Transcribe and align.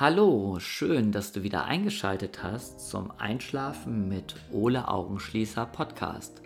Hallo, 0.00 0.58
schön, 0.60 1.12
dass 1.12 1.30
du 1.32 1.42
wieder 1.42 1.66
eingeschaltet 1.66 2.42
hast 2.42 2.88
zum 2.88 3.12
Einschlafen 3.18 4.08
mit 4.08 4.34
Ole 4.50 4.88
Augenschließer 4.88 5.66
Podcast. 5.66 6.40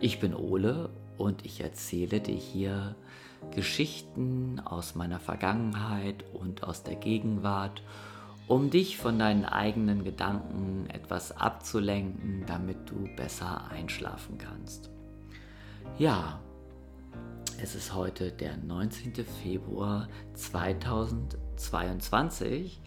Ich 0.00 0.18
bin 0.18 0.34
Ole 0.34 0.90
und 1.16 1.46
ich 1.46 1.60
erzähle 1.60 2.18
dir 2.20 2.34
hier 2.34 2.96
Geschichten 3.54 4.58
aus 4.58 4.96
meiner 4.96 5.20
Vergangenheit 5.20 6.24
und 6.34 6.64
aus 6.64 6.82
der 6.82 6.96
Gegenwart, 6.96 7.80
um 8.48 8.70
dich 8.70 8.98
von 8.98 9.20
deinen 9.20 9.44
eigenen 9.44 10.02
Gedanken 10.02 10.90
etwas 10.90 11.30
abzulenken, 11.30 12.42
damit 12.48 12.90
du 12.90 13.08
besser 13.14 13.70
einschlafen 13.70 14.36
kannst. 14.36 14.90
Ja, 15.96 16.40
es 17.62 17.74
ist 17.74 17.94
heute 17.94 18.32
der 18.32 18.56
19. 18.56 19.12
Februar 19.42 20.08
2022. 20.32 22.80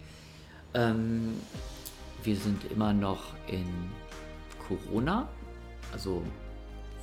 Ähm, 0.73 1.39
wir 2.23 2.35
sind 2.35 2.71
immer 2.71 2.91
noch 2.91 3.35
in 3.47 3.67
Corona. 4.67 5.29
Also 5.91 6.23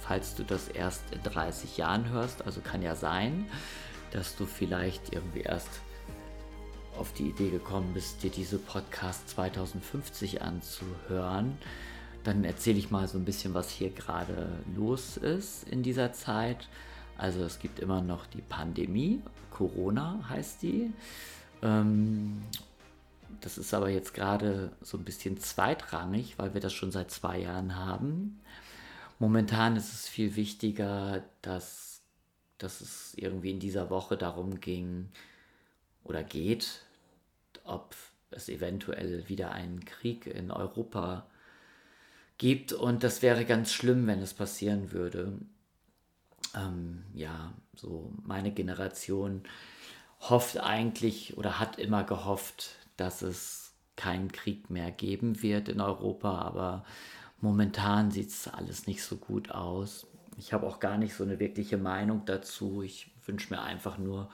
falls 0.01 0.35
du 0.35 0.43
das 0.43 0.67
erst 0.69 1.05
in 1.13 1.23
30 1.23 1.77
Jahren 1.77 2.09
hörst, 2.09 2.45
also 2.45 2.61
kann 2.61 2.83
ja 2.83 2.97
sein, 2.97 3.47
dass 4.11 4.35
du 4.35 4.47
vielleicht 4.47 5.13
irgendwie 5.13 5.43
erst 5.43 5.69
auf 6.99 7.13
die 7.13 7.29
Idee 7.29 7.51
gekommen 7.51 7.95
bist, 7.95 8.25
dir 8.25 8.31
diese 8.31 8.59
Podcast 8.59 9.29
2050 9.29 10.43
anzuhören. 10.43 11.57
Dann 12.25 12.43
erzähle 12.43 12.79
ich 12.79 12.91
mal 12.91 13.07
so 13.07 13.17
ein 13.17 13.25
bisschen, 13.25 13.55
was 13.55 13.71
hier 13.71 13.91
gerade 13.91 14.59
los 14.75 15.17
ist 15.17 15.69
in 15.69 15.85
dieser 15.85 16.13
Zeit. 16.13 16.69
Also 17.21 17.45
es 17.45 17.59
gibt 17.59 17.81
immer 17.81 18.01
noch 18.01 18.25
die 18.25 18.41
Pandemie, 18.41 19.21
Corona 19.51 20.25
heißt 20.31 20.63
die. 20.63 20.91
Ähm, 21.61 22.41
das 23.43 23.59
ist 23.59 23.75
aber 23.75 23.91
jetzt 23.91 24.15
gerade 24.15 24.73
so 24.81 24.97
ein 24.97 25.05
bisschen 25.05 25.39
zweitrangig, 25.39 26.39
weil 26.39 26.55
wir 26.55 26.63
das 26.63 26.73
schon 26.73 26.91
seit 26.91 27.11
zwei 27.11 27.41
Jahren 27.41 27.77
haben. 27.77 28.41
Momentan 29.19 29.77
ist 29.77 29.93
es 29.93 30.09
viel 30.09 30.35
wichtiger, 30.35 31.23
dass, 31.43 32.01
dass 32.57 32.81
es 32.81 33.13
irgendwie 33.17 33.51
in 33.51 33.61
dieser 33.61 33.91
Woche 33.91 34.17
darum 34.17 34.59
ging 34.59 35.11
oder 36.05 36.25
geht, 36.25 36.87
ob 37.65 37.95
es 38.31 38.49
eventuell 38.49 39.29
wieder 39.29 39.53
einen 39.53 39.85
Krieg 39.85 40.27
in 40.27 40.51
Europa 40.51 41.27
gibt. 42.39 42.73
Und 42.73 43.05
das 43.05 43.21
wäre 43.21 43.45
ganz 43.45 43.73
schlimm, 43.73 44.07
wenn 44.07 44.23
es 44.23 44.33
passieren 44.33 44.93
würde 44.93 45.39
ähm, 46.55 47.05
ja, 47.15 47.53
so 47.75 48.13
meine 48.23 48.53
Generation 48.53 49.43
hofft 50.21 50.59
eigentlich 50.59 51.37
oder 51.39 51.59
hat 51.59 51.79
immer 51.79 52.05
gehofft, 52.05 52.77
dass 52.97 53.23
es 53.23 53.73
keinen 53.97 54.33
Krieg 54.33 54.71
mehr 54.71 54.91
geben 54.91 55.43
wird 55.43 55.69
in 55.69 55.81
Europa, 55.81 56.39
aber 56.41 56.85
momentan 57.41 58.11
sieht 58.11 58.29
es 58.29 58.49
alles 58.49 58.87
nicht 58.87 59.03
so 59.03 59.17
gut 59.17 59.51
aus. 59.51 60.07
Ich 60.39 60.53
habe 60.53 60.67
auch 60.67 60.81
gar 60.81 60.97
nicht 60.97 61.15
so 61.15 61.25
eine 61.25 61.39
wirkliche 61.39 61.77
Meinung 61.77 62.25
dazu. 62.25 62.83
Ich 62.83 63.11
wünsche 63.27 63.53
mir 63.53 63.61
einfach 63.61 63.99
nur, 63.99 64.31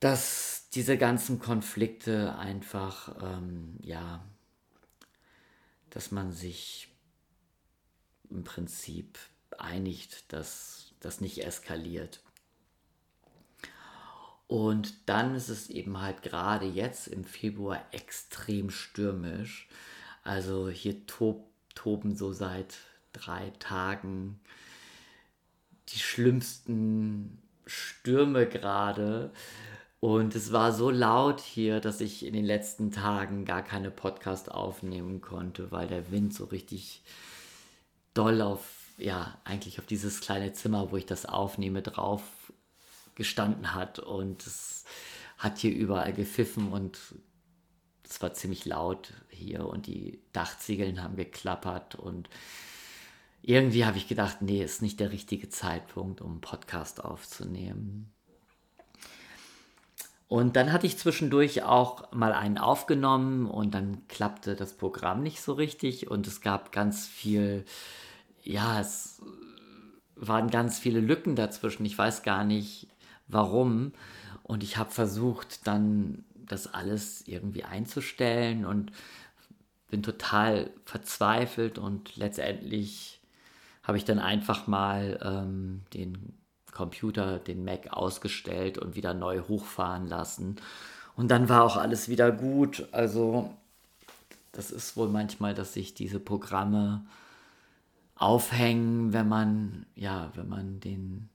dass 0.00 0.68
diese 0.74 0.96
ganzen 0.96 1.38
Konflikte 1.38 2.36
einfach, 2.36 3.14
ähm, 3.22 3.76
ja, 3.82 4.24
dass 5.90 6.10
man 6.10 6.32
sich 6.32 6.88
im 8.30 8.44
Prinzip 8.44 9.18
einigt, 9.60 10.32
dass 10.32 10.92
das 11.00 11.20
nicht 11.20 11.44
eskaliert. 11.44 12.20
Und 14.46 15.08
dann 15.08 15.34
ist 15.34 15.48
es 15.48 15.70
eben 15.70 16.00
halt 16.00 16.22
gerade 16.22 16.66
jetzt 16.66 17.08
im 17.08 17.24
Februar 17.24 17.82
extrem 17.90 18.70
stürmisch. 18.70 19.68
Also 20.24 20.68
hier 20.68 21.06
tob, 21.06 21.46
toben 21.74 22.14
so 22.16 22.32
seit 22.32 22.76
drei 23.12 23.50
Tagen 23.58 24.38
die 25.88 25.98
schlimmsten 25.98 27.38
Stürme 27.66 28.46
gerade. 28.46 29.30
Und 30.00 30.34
es 30.34 30.52
war 30.52 30.72
so 30.72 30.90
laut 30.90 31.40
hier, 31.40 31.80
dass 31.80 32.00
ich 32.00 32.26
in 32.26 32.32
den 32.34 32.44
letzten 32.44 32.90
Tagen 32.90 33.44
gar 33.44 33.62
keine 33.62 33.90
Podcast 33.90 34.50
aufnehmen 34.50 35.20
konnte, 35.20 35.70
weil 35.70 35.86
der 35.86 36.10
Wind 36.10 36.34
so 36.34 36.44
richtig 36.44 37.02
doll 38.12 38.42
auf 38.42 38.81
ja, 39.02 39.36
eigentlich 39.44 39.78
auf 39.78 39.86
dieses 39.86 40.20
kleine 40.20 40.52
Zimmer, 40.52 40.90
wo 40.92 40.96
ich 40.96 41.06
das 41.06 41.26
aufnehme, 41.26 41.82
drauf 41.82 42.22
gestanden 43.14 43.74
hat. 43.74 43.98
Und 43.98 44.46
es 44.46 44.84
hat 45.38 45.58
hier 45.58 45.74
überall 45.74 46.12
gepfiffen 46.12 46.72
und 46.72 46.98
es 48.08 48.22
war 48.22 48.32
ziemlich 48.32 48.64
laut 48.64 49.12
hier. 49.28 49.66
Und 49.66 49.86
die 49.86 50.20
Dachziegeln 50.32 51.02
haben 51.02 51.16
geklappert. 51.16 51.96
Und 51.96 52.28
irgendwie 53.42 53.84
habe 53.84 53.98
ich 53.98 54.06
gedacht, 54.06 54.40
nee, 54.40 54.62
ist 54.62 54.82
nicht 54.82 55.00
der 55.00 55.10
richtige 55.10 55.48
Zeitpunkt, 55.48 56.20
um 56.20 56.32
einen 56.32 56.40
Podcast 56.40 57.04
aufzunehmen. 57.04 58.12
Und 60.28 60.56
dann 60.56 60.72
hatte 60.72 60.86
ich 60.86 60.96
zwischendurch 60.96 61.62
auch 61.62 62.10
mal 62.12 62.32
einen 62.32 62.56
aufgenommen 62.56 63.46
und 63.46 63.74
dann 63.74 64.08
klappte 64.08 64.56
das 64.56 64.72
Programm 64.74 65.22
nicht 65.22 65.42
so 65.42 65.52
richtig. 65.52 66.08
Und 66.10 66.26
es 66.26 66.40
gab 66.40 66.72
ganz 66.72 67.06
viel 67.06 67.66
ja, 68.42 68.80
es 68.80 69.20
waren 70.16 70.50
ganz 70.50 70.78
viele 70.78 71.00
Lücken 71.00 71.36
dazwischen. 71.36 71.84
Ich 71.84 71.96
weiß 71.96 72.22
gar 72.22 72.44
nicht 72.44 72.88
warum. 73.28 73.92
Und 74.42 74.62
ich 74.62 74.76
habe 74.76 74.90
versucht, 74.90 75.66
dann 75.66 76.24
das 76.34 76.72
alles 76.72 77.26
irgendwie 77.26 77.64
einzustellen 77.64 78.64
und 78.64 78.92
bin 79.88 80.02
total 80.02 80.70
verzweifelt 80.84 81.78
und 81.78 82.16
letztendlich 82.16 83.20
habe 83.82 83.98
ich 83.98 84.04
dann 84.04 84.18
einfach 84.18 84.66
mal 84.66 85.18
ähm, 85.22 85.82
den 85.92 86.34
Computer, 86.72 87.38
den 87.38 87.64
Mac 87.64 87.92
ausgestellt 87.92 88.78
und 88.78 88.96
wieder 88.96 89.12
neu 89.12 89.40
hochfahren 89.40 90.08
lassen. 90.08 90.56
Und 91.16 91.30
dann 91.30 91.48
war 91.48 91.62
auch 91.62 91.76
alles 91.76 92.08
wieder 92.08 92.32
gut. 92.32 92.88
Also 92.92 93.54
das 94.52 94.70
ist 94.70 94.96
wohl 94.96 95.08
manchmal, 95.08 95.54
dass 95.54 95.74
sich 95.74 95.94
diese 95.94 96.20
Programme 96.20 97.04
aufhängen, 98.22 99.12
wenn 99.12 99.28
man, 99.28 99.86
ja, 99.96 100.30
wenn 100.34 100.48
man 100.48 100.80
den 100.80 101.28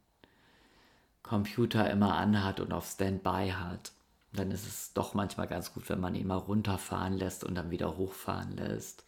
Computer 1.21 1.89
immer 1.89 2.15
anhat 2.15 2.59
und 2.59 2.71
auf 2.71 2.87
Standby 2.89 3.53
hat. 3.57 3.91
Dann 4.33 4.51
ist 4.51 4.65
es 4.65 4.93
doch 4.93 5.13
manchmal 5.13 5.47
ganz 5.47 5.73
gut, 5.73 5.89
wenn 5.89 5.99
man 5.99 6.15
ihn 6.15 6.27
mal 6.27 6.35
runterfahren 6.35 7.13
lässt 7.13 7.43
und 7.43 7.55
dann 7.55 7.71
wieder 7.71 7.97
hochfahren 7.97 8.55
lässt. 8.55 9.03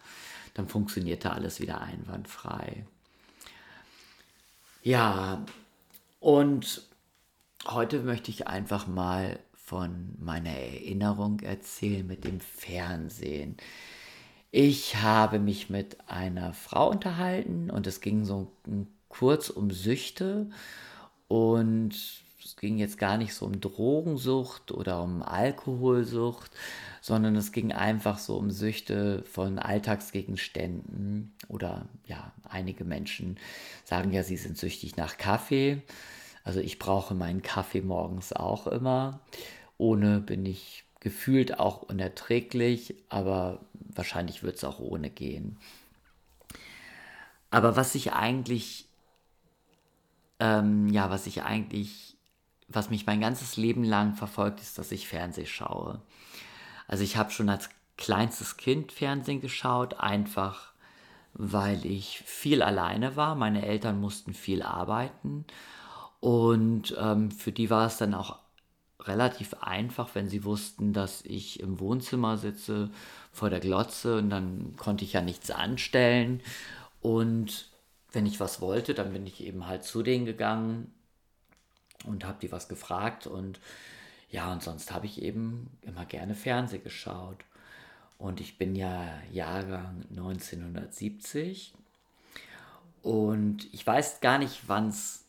Dann 0.53 0.67
funktioniert 0.67 1.23
da 1.23 1.31
alles 1.31 1.59
wieder 1.59 1.81
einwandfrei. 1.81 2.85
Ja, 4.81 5.45
und 6.19 6.81
heute 7.67 7.99
möchte 7.99 8.31
ich 8.31 8.47
einfach 8.47 8.87
mal 8.87 9.39
von 9.53 10.15
meiner 10.19 10.51
Erinnerung 10.51 11.39
erzählen 11.41 12.05
mit 12.05 12.25
dem 12.25 12.39
Fernsehen. 12.39 13.55
Ich 14.51 14.95
habe 14.95 15.37
mich 15.37 15.69
mit 15.69 15.97
einer 16.09 16.53
Frau 16.53 16.89
unterhalten 16.89 17.69
und 17.69 17.85
es 17.85 18.01
ging 18.01 18.25
so 18.25 18.51
kurz 19.07 19.49
um 19.49 19.69
Süchte 19.69 20.49
und 21.27 21.93
es 22.43 22.55
ging 22.55 22.79
jetzt 22.79 22.97
gar 22.97 23.17
nicht 23.17 23.35
so 23.35 23.45
um 23.45 23.61
Drogensucht 23.61 24.71
oder 24.71 25.03
um 25.03 25.21
Alkoholsucht, 25.21 26.49
sondern 26.99 27.35
es 27.35 27.51
ging 27.51 27.73
einfach 27.73 28.17
so 28.17 28.37
um 28.37 28.49
Süchte 28.49 29.21
von 29.23 29.59
Alltagsgegenständen 29.59 31.31
oder 31.47 31.85
ja, 32.07 32.31
einige 32.43 32.85
Menschen 32.85 33.37
sagen 33.83 34.11
ja, 34.11 34.23
sie 34.23 34.37
sind 34.37 34.57
süchtig 34.57 34.97
nach 34.97 35.17
Kaffee. 35.17 35.83
Also 36.43 36.59
ich 36.59 36.79
brauche 36.79 37.13
meinen 37.13 37.43
Kaffee 37.43 37.81
morgens 37.81 38.33
auch 38.33 38.65
immer. 38.65 39.19
Ohne 39.77 40.21
bin 40.21 40.47
ich 40.47 40.85
gefühlt 40.99 41.59
auch 41.59 41.81
unerträglich, 41.83 42.95
aber 43.09 43.59
wahrscheinlich 43.73 44.43
wird 44.43 44.57
es 44.57 44.63
auch 44.63 44.79
ohne 44.79 45.09
gehen. 45.09 45.57
Aber 47.51 47.75
was 47.75 47.95
ich 47.95 48.13
eigentlich, 48.13 48.87
ähm, 50.39 50.89
ja, 50.89 51.09
was 51.09 51.25
ich 51.25 51.43
eigentlich, 51.43 52.17
was 52.67 52.89
mich 52.89 53.05
mein 53.05 53.21
ganzes 53.21 53.57
Leben 53.57 53.83
lang 53.83 54.13
verfolgt, 54.13 54.59
ist, 54.61 54.77
dass 54.77 54.91
ich 54.91 55.07
Fernseh 55.07 55.45
schaue. 55.45 56.01
Also 56.87 57.03
ich 57.03 57.17
habe 57.17 57.31
schon 57.31 57.49
als 57.49 57.69
kleinstes 57.97 58.57
Kind 58.57 58.91
Fernsehen 58.91 59.41
geschaut, 59.41 59.99
einfach 59.99 60.73
weil 61.33 61.85
ich 61.85 62.23
viel 62.25 62.61
alleine 62.61 63.15
war. 63.15 63.35
Meine 63.35 63.65
Eltern 63.65 63.99
mussten 63.99 64.33
viel 64.33 64.61
arbeiten 64.61 65.45
und 66.19 66.95
ähm, 66.99 67.31
für 67.31 67.51
die 67.51 67.69
war 67.69 67.87
es 67.87 67.97
dann 67.97 68.13
auch 68.13 68.39
relativ 69.01 69.53
einfach, 69.61 70.13
wenn 70.15 70.29
sie 70.29 70.43
wussten, 70.43 70.93
dass 70.93 71.23
ich 71.23 71.59
im 71.61 71.79
Wohnzimmer 71.79 72.37
sitze 72.37 72.89
vor 73.31 73.49
der 73.49 73.59
Glotze 73.59 74.17
und 74.17 74.29
dann 74.29 74.75
konnte 74.77 75.05
ich 75.05 75.13
ja 75.13 75.21
nichts 75.21 75.51
anstellen. 75.51 76.41
Und 77.01 77.69
wenn 78.11 78.25
ich 78.25 78.39
was 78.39 78.61
wollte, 78.61 78.93
dann 78.93 79.13
bin 79.13 79.25
ich 79.25 79.43
eben 79.43 79.67
halt 79.67 79.83
zu 79.83 80.03
denen 80.03 80.25
gegangen 80.25 80.93
und 82.05 82.25
habe 82.25 82.39
die 82.41 82.51
was 82.51 82.67
gefragt. 82.67 83.27
Und 83.27 83.59
Ja, 84.31 84.51
und 84.51 84.61
sonst 84.63 84.91
habe 84.91 85.05
ich 85.07 85.21
eben 85.21 85.69
immer 85.81 86.05
gerne 86.05 86.35
Fernsehen 86.35 86.83
geschaut. 86.83 87.37
Und 88.17 88.41
ich 88.41 88.57
bin 88.57 88.75
ja 88.75 89.07
Jahrgang 89.31 90.03
1970. 90.11 91.73
Und 93.01 93.73
ich 93.73 93.85
weiß 93.85 94.19
gar 94.21 94.37
nicht, 94.37 94.67
wann 94.67 94.89
es 94.89 95.25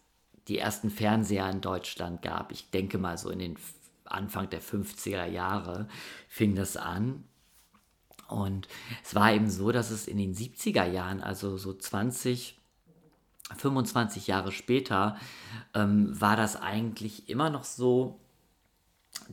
die 0.50 0.58
ersten 0.58 0.90
Fernseher 0.90 1.48
in 1.48 1.60
Deutschland 1.60 2.22
gab. 2.22 2.50
Ich 2.50 2.70
denke 2.70 2.98
mal 2.98 3.16
so 3.16 3.30
in 3.30 3.38
den 3.38 3.56
Anfang 4.04 4.50
der 4.50 4.60
50er 4.60 5.26
Jahre 5.26 5.86
fing 6.28 6.56
das 6.56 6.76
an. 6.76 7.24
Und 8.26 8.66
es 9.04 9.14
war 9.14 9.32
eben 9.32 9.48
so, 9.48 9.70
dass 9.70 9.90
es 9.90 10.08
in 10.08 10.18
den 10.18 10.34
70er 10.34 10.84
Jahren, 10.86 11.22
also 11.22 11.56
so 11.56 11.72
20, 11.72 12.58
25 13.56 14.26
Jahre 14.26 14.50
später, 14.50 15.16
ähm, 15.72 16.20
war 16.20 16.36
das 16.36 16.56
eigentlich 16.56 17.28
immer 17.28 17.48
noch 17.48 17.64
so, 17.64 18.18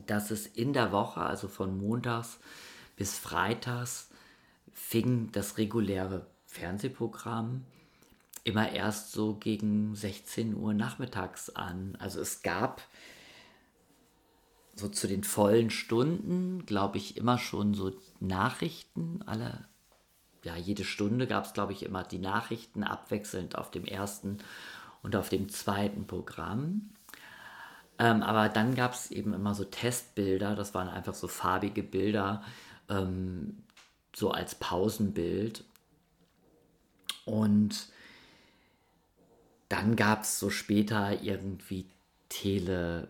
dass 0.06 0.30
es 0.30 0.46
in 0.46 0.72
der 0.72 0.92
Woche, 0.92 1.20
also 1.20 1.48
von 1.48 1.78
montags 1.78 2.38
bis 2.96 3.18
freitags, 3.18 4.08
fing 4.72 5.32
das 5.32 5.58
reguläre 5.58 6.26
Fernsehprogramm 6.46 7.64
immer 8.44 8.72
erst 8.72 9.12
so 9.12 9.34
gegen 9.34 9.94
16 9.94 10.54
Uhr 10.56 10.74
nachmittags 10.74 11.50
an. 11.50 11.96
Also 11.98 12.20
es 12.20 12.42
gab 12.42 12.82
so 14.74 14.88
zu 14.88 15.08
den 15.08 15.24
vollen 15.24 15.70
Stunden, 15.70 16.64
glaube 16.64 16.98
ich, 16.98 17.16
immer 17.16 17.38
schon 17.38 17.74
so 17.74 17.92
Nachrichten. 18.20 19.22
Alle, 19.26 19.66
ja, 20.44 20.56
jede 20.56 20.84
Stunde 20.84 21.26
gab 21.26 21.44
es, 21.44 21.52
glaube 21.52 21.72
ich, 21.72 21.82
immer 21.82 22.04
die 22.04 22.18
Nachrichten 22.18 22.84
abwechselnd 22.84 23.56
auf 23.56 23.70
dem 23.70 23.84
ersten 23.84 24.38
und 25.02 25.16
auf 25.16 25.28
dem 25.28 25.48
zweiten 25.48 26.06
Programm. 26.06 26.90
Ähm, 27.98 28.22
aber 28.22 28.48
dann 28.48 28.74
gab 28.74 28.92
es 28.92 29.10
eben 29.10 29.34
immer 29.34 29.54
so 29.54 29.64
Testbilder, 29.64 30.54
das 30.54 30.74
waren 30.74 30.88
einfach 30.88 31.14
so 31.14 31.26
farbige 31.26 31.82
Bilder, 31.82 32.42
ähm, 32.88 33.64
so 34.14 34.30
als 34.30 34.54
Pausenbild. 34.54 35.64
Und 37.24 37.88
dann 39.68 39.96
gab 39.96 40.22
es 40.22 40.38
so 40.38 40.50
später 40.50 41.22
irgendwie 41.22 41.86
Tele, 42.28 43.08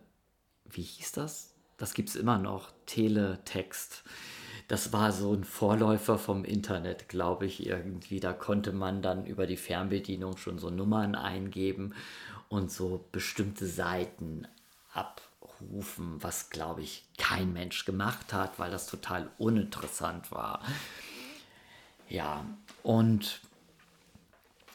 wie 0.65 0.83
hieß 0.83 1.13
das? 1.13 1.55
Das 1.77 1.95
gibt 1.95 2.09
es 2.09 2.17
immer 2.17 2.39
noch, 2.39 2.73
Teletext. 2.87 4.03
Das 4.67 4.93
war 4.93 5.13
so 5.13 5.33
ein 5.33 5.45
Vorläufer 5.45 6.19
vom 6.19 6.45
Internet, 6.45 7.09
glaube 7.09 7.47
ich, 7.47 7.65
irgendwie. 7.65 8.21
Da 8.21 8.33
konnte 8.33 8.73
man 8.73 9.01
dann 9.01 9.25
über 9.25 9.47
die 9.47 9.57
Fernbedienung 9.57 10.37
schon 10.37 10.59
so 10.59 10.71
Nummern 10.71 11.15
eingeben 11.15 11.95
und 12.49 12.71
so 12.71 13.05
bestimmte 13.13 13.67
Seiten 13.67 14.47
abrufen, 14.93 16.23
was, 16.23 16.51
glaube 16.51 16.83
ich, 16.83 17.05
kein 17.17 17.53
Mensch 17.53 17.85
gemacht 17.85 18.33
hat, 18.33 18.59
weil 18.59 18.71
das 18.71 18.87
total 18.87 19.31
uninteressant 19.39 20.31
war. 20.33 20.63
Ja, 22.09 22.45
und 22.83 23.41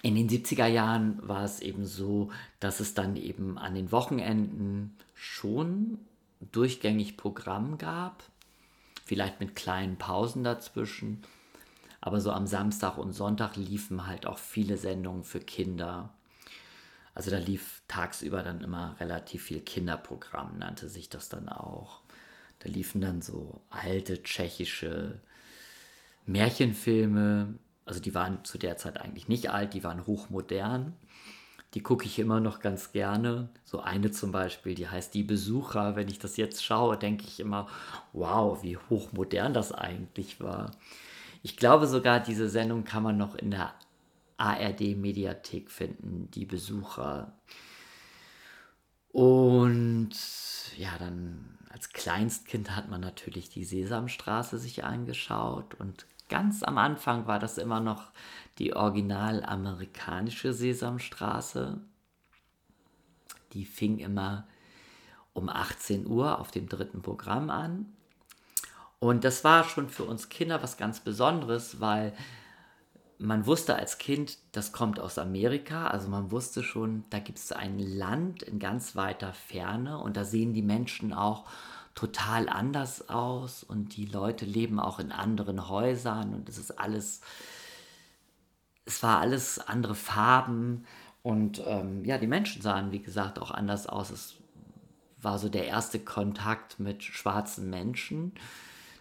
in 0.04 0.16
den 0.16 0.30
70er 0.30 0.68
Jahren 0.68 1.18
war 1.26 1.46
es 1.46 1.62
eben 1.62 1.86
so, 1.86 2.30
dass 2.60 2.82
es 2.82 2.94
dann 2.94 3.16
eben 3.16 3.58
an 3.58 3.74
den 3.74 3.92
Wochenenden 3.94 4.98
schon 5.16 5.98
durchgängig 6.52 7.16
Programm 7.16 7.78
gab, 7.78 8.22
vielleicht 9.06 9.40
mit 9.40 9.56
kleinen 9.56 9.98
Pausen 9.98 10.44
dazwischen. 10.44 11.24
Aber 12.02 12.20
so 12.20 12.34
am 12.34 12.48
Samstag 12.48 12.98
und 12.98 13.14
Sonntag 13.14 13.56
liefen 13.56 14.06
halt 14.06 14.26
auch 14.26 14.40
viele 14.40 14.76
Sendungen 14.76 15.24
für 15.24 15.40
Kinder. 15.40 16.14
Also 17.16 17.32
da 17.32 17.38
lief 17.38 17.82
tagsüber 17.88 18.44
dann 18.44 18.60
immer 18.60 18.98
relativ 19.00 19.44
viel 19.44 19.62
Kinderprogramm, 19.62 20.58
nannte 20.58 20.90
sich 20.90 21.08
das 21.08 21.30
dann 21.30 21.48
auch. 21.48 22.02
Da 22.60 22.68
liefen 22.68 23.00
dann 23.00 23.22
so 23.22 23.62
alte 23.70 24.22
tschechische 24.22 25.22
Märchenfilme 26.26 27.54
also 27.86 28.00
die 28.00 28.16
waren 28.16 28.44
zu 28.44 28.58
der 28.58 28.78
Zeit 28.78 29.00
eigentlich 29.00 29.28
nicht 29.28 29.50
alt, 29.50 29.74
die 29.74 29.84
waren 29.84 30.06
hochmodern. 30.06 30.94
Die 31.74 31.82
gucke 31.82 32.06
ich 32.06 32.20
immer 32.20 32.40
noch 32.40 32.60
ganz 32.60 32.92
gerne. 32.92 33.50
So 33.66 33.80
eine 33.80 34.12
zum 34.12 34.32
Beispiel, 34.32 34.76
die 34.76 34.88
heißt 34.88 35.14
Die 35.14 35.24
Besucher. 35.24 35.96
Wenn 35.96 36.08
ich 36.08 36.20
das 36.20 36.38
jetzt 36.38 36.64
schaue, 36.64 36.98
denke 36.98 37.24
ich 37.26 37.40
immer, 37.40 37.68
wow, 38.14 38.62
wie 38.62 38.78
hochmodern 38.78 39.54
das 39.54 39.72
eigentlich 39.72 40.40
war. 40.40 40.72
Ich 41.42 41.58
glaube 41.58 41.88
sogar, 41.88 42.20
diese 42.20 42.48
Sendung 42.48 42.84
kann 42.84 43.04
man 43.04 43.18
noch 43.18 43.36
in 43.36 43.52
der 43.52 43.74
ARD-Mediathek 44.38 45.72
finden, 45.72 46.30
Die 46.32 46.46
Besucher. 46.46 47.34
Und 49.12 50.12
ja, 50.78 50.98
dann 51.00 51.58
als 51.70 51.90
Kleinstkind 51.90 52.76
hat 52.76 52.90
man 52.90 53.02
natürlich 53.02 53.50
die 53.50 53.64
Sesamstraße 53.64 54.60
sich 54.60 54.84
angeschaut 54.84 55.74
und 55.74 56.06
ganz 56.34 56.64
am 56.64 56.80
Anfang 56.80 57.28
war 57.28 57.38
das 57.38 57.60
immer 57.60 57.80
noch 57.80 58.06
die 58.58 58.76
original 58.76 59.46
amerikanische 59.46 60.52
Sesamstraße. 60.52 61.80
Die 63.54 63.66
fing 63.66 64.00
immer 64.00 64.48
um 65.34 65.48
18 65.48 66.08
Uhr 66.08 66.40
auf 66.40 66.50
dem 66.50 66.68
dritten 66.68 67.04
Programm 67.04 67.52
an. 67.52 67.86
Und 68.98 69.24
das 69.26 69.44
war 69.44 69.64
schon 69.64 69.90
für 69.90 70.06
uns 70.06 70.30
Kinder 70.30 70.64
was 70.64 70.76
ganz 70.76 71.02
Besonderes, 71.02 71.80
weil 71.80 72.14
man 73.20 73.46
wusste 73.46 73.76
als 73.76 74.00
Kind, 74.00 74.40
das 74.54 74.72
kommt 74.72 75.00
aus 75.00 75.20
Amerika. 75.20 75.86
Also 75.86 76.10
man 76.10 76.32
wusste 76.32 76.64
schon, 76.64 77.04
da 77.12 77.20
gibt 77.20 77.38
es 77.38 77.52
ein 77.52 77.78
Land 77.78 78.42
in 78.42 78.58
ganz 78.58 78.96
weiter 78.96 79.34
Ferne 79.34 80.00
und 80.00 80.18
da 80.18 80.24
sehen 80.24 80.56
die 80.56 80.64
Menschen 80.64 81.14
auch 81.14 81.46
total 81.96 82.50
anders 82.50 83.10
aus 83.10 83.64
und 83.64 83.96
die 83.96 84.06
Leute 84.06 84.46
leben 84.46 84.80
auch 84.80 85.00
in 85.00 85.12
anderen 85.12 85.70
Häusern 85.70 86.34
und 86.34 86.50
es 86.50 86.58
ist 86.58 86.80
alles, 86.80 87.22
es 88.86 89.04
war 89.04 89.20
alles 89.20 89.60
andere 89.60 89.96
Farben 89.96 90.86
und 91.22 91.62
ähm, 91.66 92.04
ja, 92.04 92.18
die 92.18 92.28
Menschen 92.28 92.62
sahen, 92.62 92.92
wie 92.92 93.02
gesagt, 93.02 93.40
auch 93.40 93.52
anders 93.52 93.88
aus. 93.88 94.10
Es 94.10 94.36
war 95.22 95.40
so 95.40 95.50
der 95.50 95.68
erste 95.68 96.00
Kontakt 96.00 96.80
mit 96.80 97.04
schwarzen 97.04 97.70
Menschen, 97.70 98.34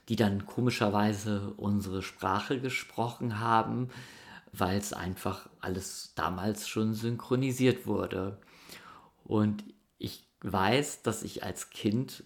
die 0.08 0.16
dann 0.16 0.46
komischerweise 0.46 1.52
unsere 1.56 2.02
Sprache 2.02 2.60
gesprochen 2.60 3.40
haben, 3.40 3.88
weil 4.52 4.78
es 4.78 4.92
einfach 4.92 5.48
alles 5.60 6.12
damals 6.14 6.68
schon 6.68 6.94
synchronisiert 6.94 7.86
wurde. 7.86 8.38
Und 9.24 9.64
ich 9.98 10.28
weiß, 10.42 11.02
dass 11.02 11.22
ich 11.22 11.42
als 11.42 11.70
Kind 11.70 12.22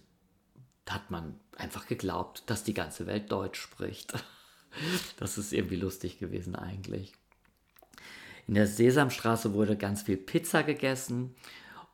hat 0.91 1.11
man 1.11 1.39
einfach 1.57 1.87
geglaubt, 1.87 2.43
dass 2.47 2.63
die 2.63 2.73
ganze 2.73 3.07
Welt 3.07 3.31
Deutsch 3.31 3.59
spricht. 3.59 4.13
Das 5.17 5.39
ist 5.39 5.53
irgendwie 5.53 5.77
lustig 5.77 6.19
gewesen 6.19 6.55
eigentlich. 6.55 7.13
In 8.47 8.53
der 8.53 8.67
Sesamstraße 8.67 9.53
wurde 9.53 9.75
ganz 9.75 10.03
viel 10.03 10.17
Pizza 10.17 10.61
gegessen 10.61 11.35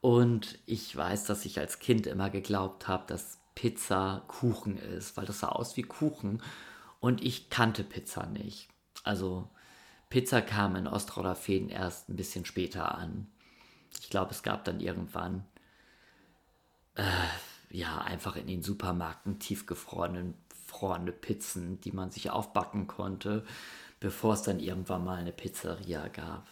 und 0.02 0.60
ich 0.66 0.94
weiß, 0.94 1.24
dass 1.26 1.46
ich 1.46 1.60
als 1.60 1.80
Kind 1.80 2.08
immer 2.08 2.30
geglaubt 2.30 2.90
habe, 2.90 3.06
dass 3.08 3.40
Pizza 3.56 4.24
Kuchen 4.28 4.78
ist, 4.78 5.16
weil 5.16 5.26
das 5.26 5.40
sah 5.40 5.50
aus 5.50 5.78
wie 5.78 5.84
Kuchen 5.84 6.42
und 7.00 7.24
ich 7.24 7.50
kannte 7.50 7.84
Pizza 7.84 8.26
nicht. 8.26 8.68
Also 9.04 9.50
Pizza 10.10 10.42
kam 10.42 10.76
in 10.76 10.88
Ostroder 10.88 11.36
Feen 11.36 11.70
erst 11.70 12.10
ein 12.10 12.16
bisschen 12.16 12.46
später 12.46 12.98
an. 12.98 13.28
Ich 14.00 14.10
glaube, 14.10 14.32
es 14.32 14.44
gab 14.44 14.66
dann 14.66 14.80
irgendwann 14.80 15.46
äh, 16.96 17.04
ja, 17.74 17.98
einfach 18.00 18.38
in 18.38 18.48
den 18.48 18.62
Supermärkten 18.62 19.40
tiefgefrorene 19.40 20.34
gefrorene 20.74 21.12
Pizzen, 21.12 21.80
die 21.82 21.92
man 21.92 22.10
sich 22.10 22.32
aufbacken 22.32 22.88
konnte, 22.88 23.46
bevor 24.00 24.34
es 24.34 24.42
dann 24.42 24.60
irgendwann 24.60 25.04
mal 25.04 25.18
eine 25.18 25.32
Pizzeria 25.32 26.08
gab. 26.08 26.48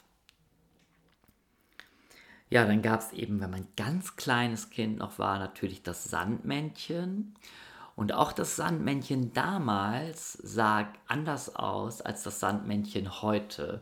Ja, 2.50 2.66
dann 2.66 2.82
gab 2.82 3.00
es 3.00 3.14
eben, 3.14 3.40
wenn 3.40 3.50
man 3.50 3.68
ganz 3.78 4.18
kleines 4.18 4.70
Kind 4.70 5.00
noch 5.00 5.18
war, 5.18 5.40
natürlich 5.40 5.82
das 5.82 6.04
Sandmännchen. 6.04 7.36
Und 7.96 8.14
auch 8.14 8.32
das 8.32 8.56
Sandmännchen 8.58 9.34
damals 9.34 10.34
sah 10.34 10.92
anders 11.08 11.56
aus 11.56 12.02
als 12.02 12.24
das 12.24 12.40
Sandmännchen 12.40 13.22
heute. 13.22 13.82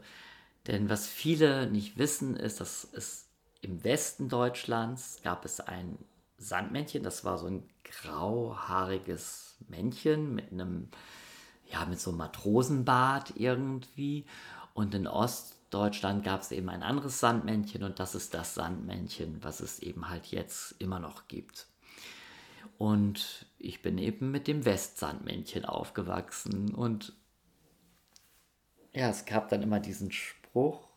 Denn 0.68 0.90
was 0.90 1.08
viele 1.08 1.70
nicht 1.70 1.98
wissen, 1.98 2.36
ist, 2.36 2.62
dass 2.62 2.88
es 2.94 3.28
im 3.62 3.84
Westen 3.84 4.30
Deutschlands 4.30 5.20
gab 5.24 5.46
es 5.46 5.60
ein 5.60 5.98
Sandmännchen. 6.40 7.04
Das 7.04 7.24
war 7.24 7.38
so 7.38 7.48
ein 7.48 7.64
grauhaariges 7.84 9.56
Männchen 9.68 10.34
mit 10.34 10.52
einem, 10.52 10.90
ja, 11.72 11.86
mit 11.86 12.00
so 12.00 12.12
einem 12.12 12.20
Matrosenbart 12.20 13.34
irgendwie. 13.36 14.26
Und 14.74 14.96
in 14.96 15.08
Ostdeutschland 15.08 16.24
gab 16.24 16.42
es 16.42 16.52
eben 16.52 16.70
ein 16.70 16.84
anderes 16.84 17.20
Sandmännchen 17.20 17.84
und 17.84 18.00
das 18.00 18.16
ist 18.16 18.34
das 18.34 18.56
Sandmännchen, 18.56 19.44
was 19.44 19.60
es 19.60 19.80
eben 19.80 20.10
halt 20.10 20.28
jetzt 20.28 20.76
immer 20.80 21.00
noch 21.00 21.28
gibt. 21.28 21.68
Und 22.78 23.46
ich 23.58 23.82
bin 23.82 23.98
eben 23.98 24.32
mit 24.32 24.48
dem 24.48 24.64
Westsandmännchen 24.64 25.66
aufgewachsen 25.66 26.74
und 26.74 27.14
ja, 28.94 29.10
es 29.10 29.26
gab 29.26 29.50
dann 29.50 29.62
immer 29.62 29.80
diesen 29.80 30.12
Spruch, 30.12 30.88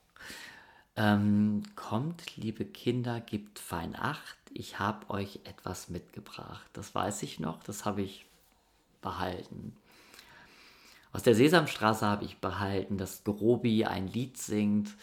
ähm, 0.96 1.62
kommt, 1.74 2.36
liebe 2.36 2.64
Kinder, 2.64 3.20
gibt 3.20 3.58
fein 3.58 3.96
Acht, 3.96 4.38
ich 4.54 4.78
habe 4.78 5.10
euch 5.10 5.40
etwas 5.44 5.88
mitgebracht. 5.88 6.68
Das 6.72 6.94
weiß 6.94 7.22
ich 7.22 7.40
noch, 7.40 7.62
das 7.62 7.84
habe 7.84 8.02
ich 8.02 8.26
behalten. 9.00 9.76
Aus 11.12 11.22
der 11.22 11.34
Sesamstraße 11.34 12.06
habe 12.06 12.24
ich 12.24 12.38
behalten, 12.38 12.96
dass 12.96 13.24
Grobi 13.24 13.84
ein 13.84 14.08
Lied 14.08 14.38
singt, 14.38 14.94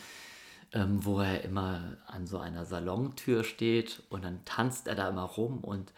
ähm, 0.74 1.06
wo 1.06 1.20
er 1.20 1.44
immer 1.44 1.98
an 2.08 2.25
so 2.25 2.39
einer 2.39 2.65
Salontür 2.65 3.44
steht 3.44 4.03
und 4.10 4.24
dann 4.24 4.44
tanzt 4.46 4.88
er 4.88 4.96
da 4.96 5.10
immer 5.10 5.24
rum 5.24 5.60
und 5.60 5.94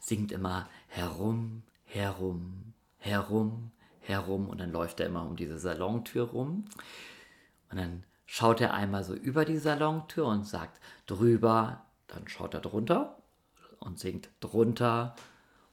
singt 0.00 0.32
immer 0.32 0.68
herum, 0.88 1.62
herum, 1.84 2.74
herum, 2.98 3.70
herum 4.00 4.48
und 4.48 4.60
dann 4.60 4.72
läuft 4.72 5.00
er 5.00 5.06
immer 5.06 5.26
um 5.26 5.36
diese 5.36 5.58
Salontür 5.58 6.24
rum 6.24 6.66
und 7.70 7.78
dann 7.78 8.04
schaut 8.26 8.60
er 8.60 8.74
einmal 8.74 9.04
so 9.04 9.14
über 9.14 9.44
die 9.44 9.58
Salontür 9.58 10.26
und 10.26 10.46
sagt 10.46 10.80
drüber, 11.06 11.83
dann 12.14 12.28
schaut 12.28 12.54
er 12.54 12.60
drunter 12.60 13.18
und 13.80 13.98
singt 13.98 14.30
drunter 14.40 15.14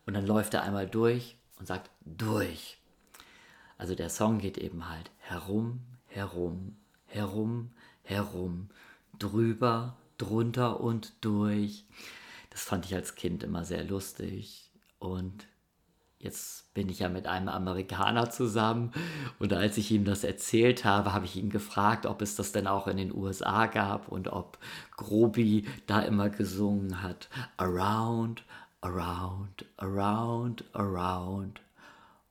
und 0.06 0.14
dann 0.14 0.26
läuft 0.26 0.54
er 0.54 0.64
einmal 0.64 0.88
durch 0.88 1.38
und 1.58 1.68
sagt 1.68 1.90
durch. 2.06 2.78
Also 3.78 3.96
der 3.96 4.10
Song 4.10 4.40
geht 4.40 4.58
eben 4.58 4.90
halt 4.90 5.10
herum, 5.18 5.82
herum, 6.06 6.78
herum, 7.06 7.72
herum, 8.04 8.70
drüber, 9.18 9.98
drunter 10.18 10.80
und 10.80 11.14
durch. 11.22 11.86
Das 12.50 12.64
fand 12.64 12.86
ich 12.86 12.94
als 12.96 13.16
Kind 13.16 13.44
immer 13.44 13.66
sehr 13.66 13.84
lustig. 13.84 14.72
Und 15.00 15.48
jetzt 16.24 16.74
bin 16.74 16.90
ich 16.90 17.00
ja 17.00 17.10
mit 17.10 17.28
einem 17.28 17.50
Amerikaner 17.50 18.30
zusammen. 18.30 18.92
Und 19.40 19.54
als 19.54 19.78
ich 19.78 19.92
ihm 19.92 20.06
das 20.06 20.24
erzählt 20.24 20.86
habe, 20.86 21.14
habe 21.14 21.26
ich 21.26 21.36
ihn 21.36 21.50
gefragt, 21.50 22.06
ob 22.06 22.22
es 22.22 22.36
das 22.36 22.52
denn 22.52 22.68
auch 22.68 22.88
in 22.88 22.98
den 22.98 23.14
USA 23.14 23.66
gab 23.66 24.08
und 24.08 24.32
ob 24.32 24.58
Grobi 24.96 25.68
da 25.88 26.02
immer 26.02 26.30
gesungen 26.30 27.02
hat. 27.02 27.30
Around, 27.58 28.44
around, 28.82 29.66
around, 29.78 30.64
around, 30.74 31.62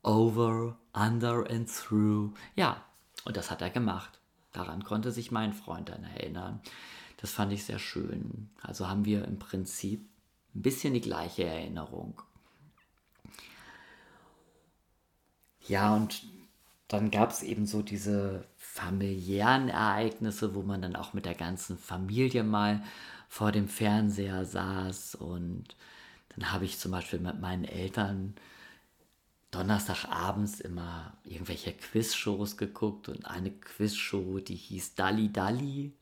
over, 0.02 0.76
under 0.92 1.48
and 1.50 1.68
through. 1.68 2.32
Ja, 2.56 2.82
und 3.24 3.36
das 3.36 3.50
hat 3.50 3.62
er 3.62 3.70
gemacht. 3.70 4.20
Daran 4.52 4.82
konnte 4.84 5.12
sich 5.12 5.30
mein 5.30 5.52
Freund 5.52 5.88
dann 5.90 6.04
erinnern. 6.04 6.60
Das 7.18 7.32
fand 7.32 7.52
ich 7.52 7.64
sehr 7.64 7.78
schön. 7.78 8.48
Also 8.62 8.88
haben 8.88 9.04
wir 9.04 9.24
im 9.26 9.38
Prinzip 9.38 10.08
ein 10.54 10.62
bisschen 10.62 10.94
die 10.94 11.00
gleiche 11.00 11.44
Erinnerung. 11.44 12.22
Ja, 15.70 15.94
und 15.94 16.24
dann 16.88 17.12
gab 17.12 17.30
es 17.30 17.44
eben 17.44 17.64
so 17.64 17.80
diese 17.80 18.44
familiären 18.56 19.68
Ereignisse, 19.68 20.56
wo 20.56 20.62
man 20.62 20.82
dann 20.82 20.96
auch 20.96 21.12
mit 21.12 21.26
der 21.26 21.36
ganzen 21.36 21.78
Familie 21.78 22.42
mal 22.42 22.82
vor 23.28 23.52
dem 23.52 23.68
Fernseher 23.68 24.44
saß. 24.44 25.14
Und 25.14 25.76
dann 26.30 26.50
habe 26.52 26.64
ich 26.64 26.80
zum 26.80 26.90
Beispiel 26.90 27.20
mit 27.20 27.40
meinen 27.40 27.64
Eltern 27.64 28.34
Donnerstagabends 29.52 30.58
immer 30.58 31.16
irgendwelche 31.22 31.72
Quizshows 31.72 32.56
geguckt 32.56 33.08
und 33.08 33.24
eine 33.26 33.52
Quizshow, 33.52 34.40
die 34.40 34.56
hieß 34.56 34.96
Dalli 34.96 35.32
Dalli. 35.32 35.92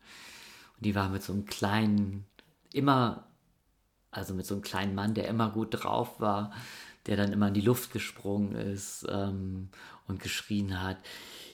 Und 0.76 0.86
die 0.86 0.94
war 0.94 1.10
mit 1.10 1.22
so 1.22 1.34
einem 1.34 1.44
kleinen, 1.44 2.24
immer, 2.72 3.28
also 4.10 4.32
mit 4.32 4.46
so 4.46 4.54
einem 4.54 4.62
kleinen 4.62 4.94
Mann, 4.94 5.12
der 5.12 5.28
immer 5.28 5.50
gut 5.50 5.68
drauf 5.72 6.20
war, 6.20 6.52
der 7.06 7.16
dann 7.16 7.32
immer 7.32 7.48
in 7.48 7.54
die 7.54 7.60
Luft 7.60 7.92
gesprungen 7.92 8.54
ist 8.54 9.06
ähm, 9.08 9.68
und 10.06 10.22
geschrien 10.22 10.82
hat. 10.82 10.98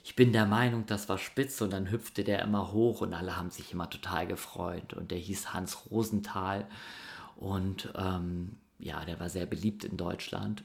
Ich 0.03 0.17
bin 0.17 0.33
der 0.33 0.47
Meinung, 0.47 0.87
das 0.87 1.09
war 1.09 1.19
spitz 1.19 1.61
und 1.61 1.73
dann 1.73 1.91
hüpfte 1.91 2.25
der 2.25 2.43
immer 2.43 2.73
hoch 2.73 3.01
und 3.01 3.15
alle 3.15 3.37
haben 3.37 3.51
sich 3.51 3.73
immer 3.73 3.89
total 3.89 4.27
gefreut. 4.27 4.93
Und 4.95 5.11
der 5.11 5.19
hieß 5.19 5.53
Hans 5.53 5.91
Rosenthal 5.91 6.67
und 7.37 7.93
ähm, 7.97 8.57
ja, 8.79 9.05
der 9.05 9.19
war 9.21 9.29
sehr 9.29 9.47
beliebt 9.47 9.85
in 9.85 9.97
Deutschland. 9.97 10.65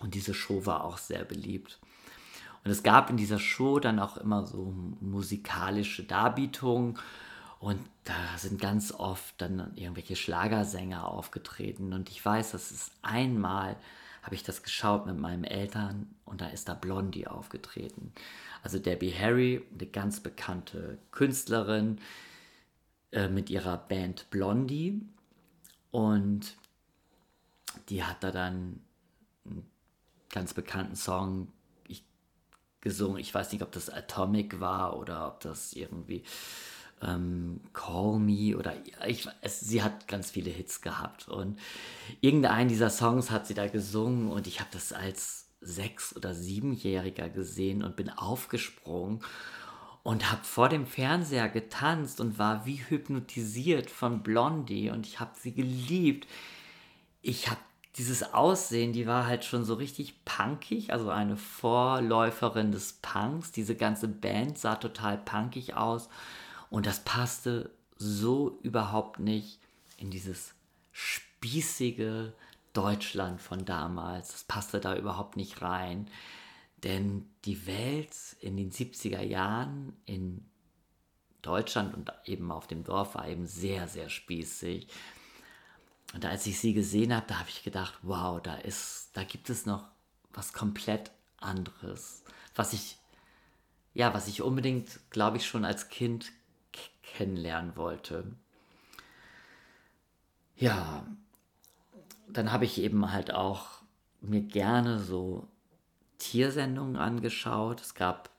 Und 0.00 0.14
diese 0.14 0.34
Show 0.34 0.66
war 0.66 0.84
auch 0.84 0.98
sehr 0.98 1.24
beliebt. 1.24 1.78
Und 2.64 2.70
es 2.70 2.82
gab 2.82 3.10
in 3.10 3.16
dieser 3.16 3.38
Show 3.38 3.78
dann 3.78 3.98
auch 3.98 4.16
immer 4.16 4.46
so 4.46 4.74
musikalische 5.00 6.04
Darbietungen. 6.04 6.98
Und 7.62 7.78
da 8.02 8.36
sind 8.38 8.60
ganz 8.60 8.90
oft 8.90 9.40
dann 9.40 9.72
irgendwelche 9.76 10.16
Schlagersänger 10.16 11.06
aufgetreten. 11.06 11.92
Und 11.92 12.10
ich 12.10 12.22
weiß, 12.24 12.50
dass 12.50 12.72
es 12.72 12.90
einmal, 13.02 13.76
habe 14.24 14.34
ich 14.34 14.42
das 14.42 14.64
geschaut 14.64 15.06
mit 15.06 15.16
meinen 15.16 15.44
Eltern 15.44 16.12
und 16.24 16.40
da 16.40 16.48
ist 16.48 16.68
da 16.68 16.74
Blondie 16.74 17.28
aufgetreten. 17.28 18.12
Also 18.64 18.80
Debbie 18.80 19.14
Harry, 19.16 19.64
eine 19.72 19.86
ganz 19.86 20.18
bekannte 20.18 20.98
Künstlerin 21.12 22.00
äh, 23.12 23.28
mit 23.28 23.48
ihrer 23.48 23.76
Band 23.76 24.28
Blondie. 24.30 25.00
Und 25.92 26.56
die 27.90 28.02
hat 28.02 28.24
da 28.24 28.32
dann 28.32 28.80
ganz 30.30 30.52
bekannten 30.52 30.96
Song 30.96 31.46
ich, 31.86 32.02
gesungen. 32.80 33.18
Ich 33.18 33.32
weiß 33.32 33.52
nicht, 33.52 33.62
ob 33.62 33.70
das 33.70 33.88
Atomic 33.88 34.58
war 34.58 34.98
oder 34.98 35.28
ob 35.28 35.38
das 35.38 35.74
irgendwie 35.74 36.24
ähm, 37.02 37.60
Call 37.72 38.18
Me 38.18 38.56
oder 38.56 38.74
ich, 39.06 39.28
es, 39.40 39.60
sie 39.60 39.82
hat 39.82 40.08
ganz 40.08 40.30
viele 40.30 40.50
Hits 40.50 40.80
gehabt 40.80 41.28
und 41.28 41.58
irgendeinen 42.20 42.68
dieser 42.68 42.90
Songs 42.90 43.30
hat 43.30 43.46
sie 43.46 43.54
da 43.54 43.66
gesungen 43.66 44.30
und 44.30 44.46
ich 44.46 44.60
habe 44.60 44.70
das 44.72 44.92
als 44.92 45.48
sechs- 45.60 46.14
oder 46.16 46.34
siebenjähriger 46.34 47.28
gesehen 47.28 47.82
und 47.82 47.96
bin 47.96 48.10
aufgesprungen 48.10 49.20
und 50.02 50.30
habe 50.30 50.42
vor 50.44 50.68
dem 50.68 50.86
Fernseher 50.86 51.48
getanzt 51.48 52.20
und 52.20 52.38
war 52.38 52.66
wie 52.66 52.82
hypnotisiert 52.88 53.90
von 53.90 54.22
Blondie 54.22 54.90
und 54.90 55.06
ich 55.06 55.20
habe 55.20 55.32
sie 55.38 55.54
geliebt. 55.54 56.28
Ich 57.20 57.48
habe 57.48 57.60
dieses 57.96 58.34
Aussehen, 58.34 58.92
die 58.92 59.06
war 59.06 59.26
halt 59.26 59.44
schon 59.44 59.64
so 59.64 59.74
richtig 59.74 60.24
punkig, 60.24 60.92
also 60.92 61.10
eine 61.10 61.36
Vorläuferin 61.36 62.72
des 62.72 62.94
Punks. 62.94 63.52
Diese 63.52 63.76
ganze 63.76 64.08
Band 64.08 64.58
sah 64.58 64.76
total 64.76 65.18
punkig 65.18 65.74
aus 65.74 66.08
und 66.72 66.86
das 66.86 67.04
passte 67.04 67.70
so 67.98 68.58
überhaupt 68.62 69.20
nicht 69.20 69.60
in 69.98 70.10
dieses 70.10 70.54
spießige 70.90 72.32
Deutschland 72.72 73.42
von 73.42 73.66
damals. 73.66 74.32
Das 74.32 74.44
passte 74.44 74.80
da 74.80 74.96
überhaupt 74.96 75.36
nicht 75.36 75.60
rein. 75.60 76.08
Denn 76.82 77.28
die 77.44 77.66
Welt 77.66 78.16
in 78.40 78.56
den 78.56 78.72
70er 78.72 79.20
Jahren 79.20 79.94
in 80.06 80.46
Deutschland 81.42 81.92
und 81.92 82.10
eben 82.24 82.50
auf 82.50 82.68
dem 82.68 82.84
Dorf 82.84 83.16
war 83.16 83.28
eben 83.28 83.46
sehr, 83.46 83.86
sehr 83.86 84.08
spießig. 84.08 84.88
Und 86.14 86.24
als 86.24 86.46
ich 86.46 86.58
sie 86.58 86.72
gesehen 86.72 87.14
habe, 87.14 87.26
da 87.28 87.38
habe 87.38 87.50
ich 87.50 87.62
gedacht, 87.62 87.98
wow, 88.00 88.40
da 88.42 88.54
ist, 88.54 89.10
da 89.12 89.24
gibt 89.24 89.50
es 89.50 89.66
noch 89.66 89.84
was 90.32 90.54
komplett 90.54 91.10
anderes, 91.36 92.24
was 92.54 92.72
ich, 92.72 92.96
ja, 93.92 94.14
was 94.14 94.26
ich 94.26 94.40
unbedingt, 94.40 95.00
glaube 95.10 95.36
ich, 95.36 95.46
schon 95.46 95.66
als 95.66 95.90
Kind 95.90 96.32
kennenlernen 97.12 97.76
wollte. 97.76 98.24
Ja, 100.56 101.06
dann 102.28 102.52
habe 102.52 102.64
ich 102.64 102.80
eben 102.80 103.12
halt 103.12 103.32
auch 103.32 103.82
mir 104.20 104.40
gerne 104.40 104.98
so 104.98 105.48
Tiersendungen 106.18 106.96
angeschaut. 106.96 107.80
Es 107.80 107.94
gab 107.94 108.30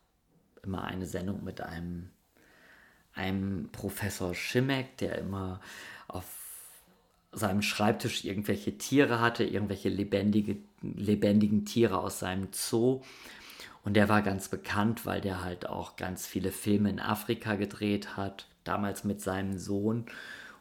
immer 0.64 0.84
eine 0.84 1.06
Sendung 1.06 1.44
mit 1.44 1.62
einem, 1.62 2.10
einem 3.14 3.70
Professor 3.72 4.34
Schimmeck, 4.34 4.98
der 4.98 5.18
immer 5.18 5.60
auf 6.08 6.26
seinem 7.34 7.62
Schreibtisch 7.62 8.24
irgendwelche 8.24 8.78
Tiere 8.78 9.20
hatte, 9.20 9.44
irgendwelche 9.44 9.90
lebendige, 9.90 10.58
lebendigen 10.82 11.66
Tiere 11.66 12.00
aus 12.00 12.20
seinem 12.20 12.50
Zoo. 12.52 13.02
Und 13.84 13.96
der 13.96 14.08
war 14.08 14.22
ganz 14.22 14.48
bekannt, 14.48 15.06
weil 15.06 15.20
der 15.20 15.44
halt 15.44 15.68
auch 15.68 15.98
ganz 15.98 16.26
viele 16.26 16.52
Filme 16.52 16.90
in 16.90 17.00
Afrika 17.00 17.56
gedreht 17.56 18.16
hat, 18.16 18.48
damals 18.64 19.04
mit 19.04 19.22
seinem 19.22 19.58
Sohn. 19.58 20.06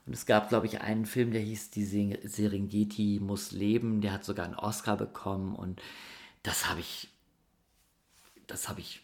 Und 0.06 0.12
es 0.12 0.26
gab, 0.26 0.48
glaube 0.48 0.66
ich, 0.66 0.80
einen 0.80 1.06
Film, 1.06 1.30
der 1.30 1.40
hieß 1.40 1.70
Die 1.70 1.84
Serengeti 1.84 3.20
muss 3.20 3.52
leben. 3.52 4.00
Der 4.00 4.12
hat 4.12 4.24
sogar 4.24 4.44
einen 4.44 4.56
Oscar 4.56 4.96
bekommen. 4.96 5.54
Und 5.54 5.80
das 6.42 6.68
habe 6.68 6.80
ich, 6.80 7.08
das 8.46 8.68
habe 8.68 8.80
ich 8.80 9.02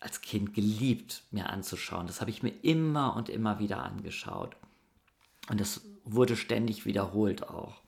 als 0.00 0.20
Kind 0.20 0.54
geliebt, 0.54 1.22
mir 1.30 1.50
anzuschauen. 1.50 2.06
Das 2.06 2.20
habe 2.20 2.30
ich 2.30 2.42
mir 2.42 2.52
immer 2.62 3.16
und 3.16 3.28
immer 3.28 3.58
wieder 3.58 3.82
angeschaut. 3.82 4.56
Und 5.48 5.60
das 5.60 5.82
wurde 6.04 6.36
ständig 6.36 6.84
wiederholt 6.84 7.48
auch. 7.48 7.80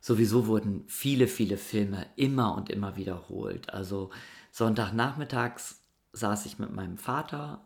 Sowieso 0.00 0.46
wurden 0.46 0.84
viele, 0.88 1.28
viele 1.28 1.56
Filme 1.56 2.06
immer 2.16 2.56
und 2.56 2.70
immer 2.70 2.96
wiederholt. 2.96 3.72
Also 3.72 4.10
Sonntagnachmittags 4.50 5.80
saß 6.12 6.46
ich 6.46 6.58
mit 6.58 6.72
meinem 6.72 6.98
Vater 6.98 7.64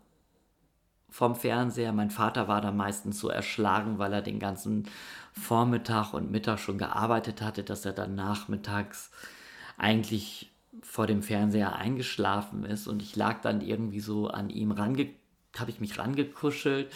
vorm 1.09 1.35
Fernseher. 1.35 1.93
Mein 1.93 2.11
Vater 2.11 2.47
war 2.47 2.61
da 2.61 2.71
meistens 2.71 3.19
so 3.19 3.29
erschlagen, 3.29 3.97
weil 3.97 4.13
er 4.13 4.21
den 4.21 4.39
ganzen 4.39 4.87
Vormittag 5.33 6.13
und 6.13 6.31
Mittag 6.31 6.59
schon 6.59 6.77
gearbeitet 6.77 7.41
hatte, 7.41 7.63
dass 7.63 7.85
er 7.85 7.93
dann 7.93 8.15
nachmittags 8.15 9.11
eigentlich 9.77 10.51
vor 10.81 11.07
dem 11.07 11.23
Fernseher 11.23 11.75
eingeschlafen 11.75 12.63
ist 12.63 12.87
und 12.87 13.01
ich 13.01 13.15
lag 13.15 13.41
dann 13.41 13.61
irgendwie 13.61 13.99
so 13.99 14.27
an 14.27 14.49
ihm 14.49 14.71
range, 14.71 15.09
habe 15.57 15.71
ich 15.71 15.79
mich 15.79 15.97
rangekuschelt 15.97 16.91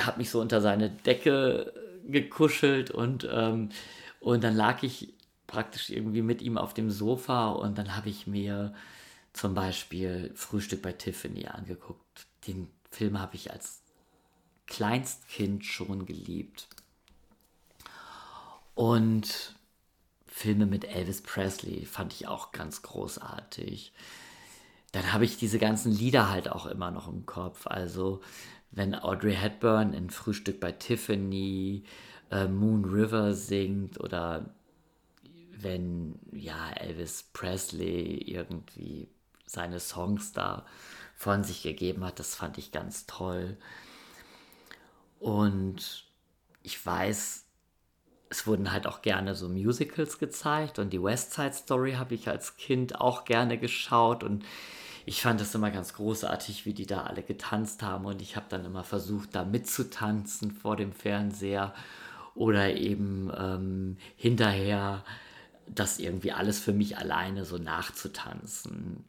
habe 0.00 0.18
mich 0.18 0.30
so 0.30 0.40
unter 0.40 0.60
seine 0.60 0.90
Decke 0.90 1.72
gekuschelt 2.06 2.90
und, 2.90 3.28
ähm, 3.30 3.70
und 4.20 4.44
dann 4.44 4.54
lag 4.54 4.82
ich 4.82 5.14
praktisch 5.46 5.90
irgendwie 5.90 6.22
mit 6.22 6.42
ihm 6.42 6.58
auf 6.58 6.74
dem 6.74 6.90
Sofa 6.90 7.50
und 7.50 7.78
dann 7.78 7.96
habe 7.96 8.08
ich 8.08 8.26
mir 8.26 8.74
zum 9.32 9.54
Beispiel 9.54 10.32
Frühstück 10.34 10.82
bei 10.82 10.92
Tiffany 10.92 11.46
angeguckt. 11.46 12.26
Den 12.46 12.68
Film 12.94 13.18
habe 13.18 13.36
ich 13.36 13.52
als 13.52 13.82
Kleinstkind 14.66 15.64
schon 15.64 16.06
geliebt. 16.06 16.68
Und 18.74 19.54
Filme 20.26 20.66
mit 20.66 20.84
Elvis 20.84 21.22
Presley 21.22 21.86
fand 21.86 22.12
ich 22.12 22.26
auch 22.26 22.52
ganz 22.52 22.82
großartig. 22.82 23.92
Dann 24.92 25.12
habe 25.12 25.24
ich 25.24 25.36
diese 25.36 25.58
ganzen 25.58 25.92
Lieder 25.92 26.30
halt 26.30 26.48
auch 26.48 26.66
immer 26.66 26.90
noch 26.90 27.08
im 27.08 27.26
Kopf. 27.26 27.66
Also 27.66 28.20
wenn 28.70 28.94
Audrey 28.94 29.34
Hepburn 29.34 29.92
in 29.92 30.10
Frühstück 30.10 30.60
bei 30.60 30.72
Tiffany 30.72 31.84
äh, 32.30 32.48
Moon 32.48 32.84
River 32.84 33.34
singt 33.34 34.00
oder 34.00 34.54
wenn 35.56 36.18
ja 36.32 36.70
Elvis 36.70 37.30
Presley 37.32 38.18
irgendwie 38.18 39.08
seine 39.46 39.80
Songs 39.80 40.32
da 40.32 40.66
von 41.16 41.44
sich 41.44 41.62
gegeben 41.62 42.04
hat, 42.04 42.18
das 42.18 42.34
fand 42.34 42.58
ich 42.58 42.72
ganz 42.72 43.06
toll. 43.06 43.56
Und 45.20 46.04
ich 46.62 46.84
weiß, 46.84 47.44
es 48.30 48.46
wurden 48.46 48.72
halt 48.72 48.86
auch 48.86 49.02
gerne 49.02 49.34
so 49.34 49.48
Musicals 49.48 50.18
gezeigt 50.18 50.78
und 50.78 50.92
die 50.92 51.02
West 51.02 51.34
Side 51.34 51.52
Story 51.52 51.92
habe 51.92 52.14
ich 52.14 52.28
als 52.28 52.56
Kind 52.56 53.00
auch 53.00 53.24
gerne 53.24 53.58
geschaut 53.58 54.24
und 54.24 54.44
ich 55.06 55.22
fand 55.22 55.40
das 55.40 55.54
immer 55.54 55.70
ganz 55.70 55.94
großartig, 55.94 56.66
wie 56.66 56.72
die 56.72 56.86
da 56.86 57.02
alle 57.04 57.22
getanzt 57.22 57.82
haben 57.82 58.06
und 58.06 58.22
ich 58.22 58.36
habe 58.36 58.46
dann 58.48 58.64
immer 58.64 58.84
versucht, 58.84 59.34
da 59.34 59.44
mitzutanzen 59.44 60.50
vor 60.50 60.76
dem 60.76 60.92
Fernseher 60.92 61.74
oder 62.34 62.74
eben 62.74 63.30
ähm, 63.36 63.98
hinterher 64.16 65.04
das 65.66 65.98
irgendwie 65.98 66.32
alles 66.32 66.58
für 66.58 66.72
mich 66.72 66.98
alleine 66.98 67.44
so 67.44 67.58
nachzutanzen. 67.58 69.04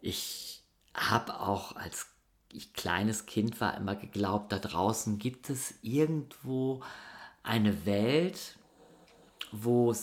Ich 0.00 0.59
habe 0.94 1.40
auch 1.40 1.76
als 1.76 2.06
ich 2.52 2.72
kleines 2.72 3.26
Kind 3.26 3.60
war 3.60 3.76
immer 3.76 3.94
geglaubt, 3.94 4.52
da 4.52 4.58
draußen 4.58 5.18
gibt 5.18 5.50
es 5.50 5.74
irgendwo 5.82 6.82
eine 7.42 7.86
Welt, 7.86 8.56
wo 9.52 9.94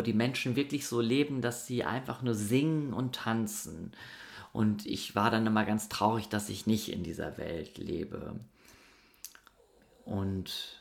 die 0.00 0.12
Menschen 0.12 0.56
wirklich 0.56 0.86
so 0.86 1.00
leben, 1.00 1.42
dass 1.42 1.66
sie 1.66 1.84
einfach 1.84 2.22
nur 2.22 2.34
singen 2.34 2.92
und 2.92 3.14
tanzen. 3.16 3.92
Und 4.52 4.86
ich 4.86 5.14
war 5.14 5.30
dann 5.30 5.46
immer 5.46 5.64
ganz 5.64 5.88
traurig, 5.88 6.28
dass 6.28 6.48
ich 6.48 6.66
nicht 6.66 6.90
in 6.90 7.02
dieser 7.02 7.36
Welt 7.36 7.76
lebe. 7.78 8.40
Und 10.04 10.80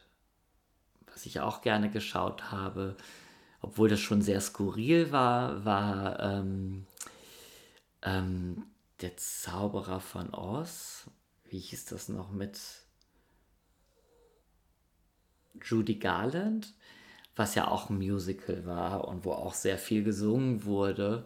was 1.11 1.25
ich 1.25 1.41
auch 1.41 1.61
gerne 1.61 1.89
geschaut 1.89 2.51
habe, 2.51 2.95
obwohl 3.61 3.89
das 3.89 3.99
schon 3.99 4.21
sehr 4.21 4.39
skurril 4.39 5.11
war, 5.11 5.65
war 5.65 6.19
ähm, 6.19 6.85
ähm, 8.01 8.63
der 9.01 9.17
Zauberer 9.17 9.99
von 9.99 10.33
Oz. 10.33 11.09
Wie 11.45 11.59
hieß 11.59 11.85
das 11.85 12.09
noch 12.09 12.31
mit 12.31 12.59
Judy 15.61 15.95
Garland? 15.95 16.73
Was 17.35 17.55
ja 17.55 17.67
auch 17.67 17.89
ein 17.89 17.97
Musical 17.97 18.65
war 18.65 19.07
und 19.07 19.25
wo 19.25 19.33
auch 19.33 19.53
sehr 19.53 19.77
viel 19.77 20.03
gesungen 20.03 20.63
wurde. 20.63 21.25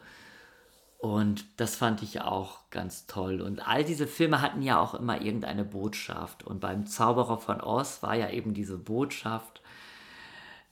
Und 0.97 1.45
das 1.57 1.75
fand 1.75 2.03
ich 2.03 2.21
auch 2.21 2.69
ganz 2.71 3.05
toll. 3.05 3.41
Und 3.41 3.65
all 3.65 3.85
diese 3.85 4.07
Filme 4.07 4.41
hatten 4.41 4.61
ja 4.61 4.79
auch 4.79 4.95
immer 4.95 5.21
irgendeine 5.21 5.63
Botschaft. 5.63 6.43
Und 6.43 6.59
beim 6.59 6.87
Zauberer 6.87 7.37
von 7.37 7.61
Oz 7.61 8.03
war 8.03 8.15
ja 8.15 8.29
eben 8.31 8.53
diese 8.53 8.77
Botschaft, 8.77 9.61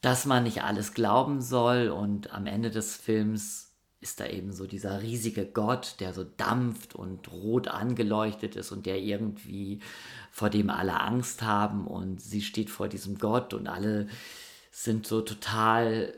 dass 0.01 0.25
man 0.25 0.43
nicht 0.43 0.63
alles 0.63 0.93
glauben 0.93 1.41
soll. 1.41 1.89
Und 1.89 2.33
am 2.33 2.45
Ende 2.45 2.71
des 2.71 2.97
Films 2.97 3.66
ist 3.99 4.19
da 4.19 4.27
eben 4.27 4.53
so 4.53 4.67
dieser 4.67 5.01
riesige 5.01 5.45
Gott, 5.45 5.95
der 5.99 6.13
so 6.13 6.23
dampft 6.23 6.93
und 6.95 7.31
rot 7.31 7.67
angeleuchtet 7.67 8.55
ist 8.55 8.71
und 8.71 8.85
der 8.85 8.99
irgendwie 8.99 9.79
vor 10.31 10.49
dem 10.49 10.69
alle 10.69 10.99
Angst 10.99 11.41
haben. 11.41 11.87
Und 11.87 12.21
sie 12.21 12.41
steht 12.41 12.69
vor 12.69 12.87
diesem 12.87 13.17
Gott 13.17 13.53
und 13.53 13.67
alle 13.67 14.07
sind 14.71 15.07
so 15.07 15.21
total 15.21 16.13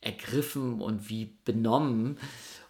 ergriffen 0.00 0.80
und 0.80 1.08
wie 1.08 1.36
benommen. 1.44 2.18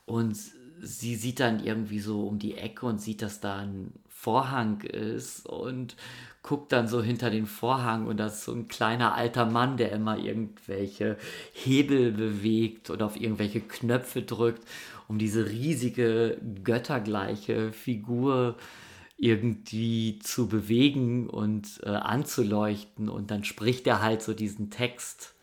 Und 0.06 0.38
sie 0.80 1.16
sieht 1.16 1.40
dann 1.40 1.64
irgendwie 1.64 2.00
so 2.00 2.26
um 2.26 2.38
die 2.38 2.56
Ecke 2.56 2.86
und 2.86 3.00
sieht, 3.00 3.22
dass 3.22 3.40
da 3.40 3.58
ein 3.58 3.92
Vorhang 4.08 4.82
ist 4.82 5.46
und 5.46 5.96
guckt 6.42 6.72
dann 6.72 6.88
so 6.88 7.02
hinter 7.02 7.30
den 7.30 7.46
Vorhang 7.46 8.06
und 8.06 8.16
da 8.18 8.26
ist 8.26 8.44
so 8.44 8.52
ein 8.52 8.68
kleiner 8.68 9.14
alter 9.14 9.46
Mann, 9.46 9.76
der 9.76 9.92
immer 9.92 10.18
irgendwelche 10.18 11.18
Hebel 11.52 12.12
bewegt 12.12 12.90
oder 12.90 13.06
auf 13.06 13.20
irgendwelche 13.20 13.60
Knöpfe 13.60 14.22
drückt, 14.22 14.66
um 15.08 15.18
diese 15.18 15.48
riesige 15.50 16.38
göttergleiche 16.64 17.72
Figur 17.72 18.56
irgendwie 19.16 20.18
zu 20.20 20.48
bewegen 20.48 21.28
und 21.28 21.80
äh, 21.82 21.90
anzuleuchten. 21.90 23.10
Und 23.10 23.30
dann 23.30 23.44
spricht 23.44 23.86
er 23.86 24.00
halt 24.00 24.22
so 24.22 24.32
diesen 24.32 24.70
Text 24.70 25.34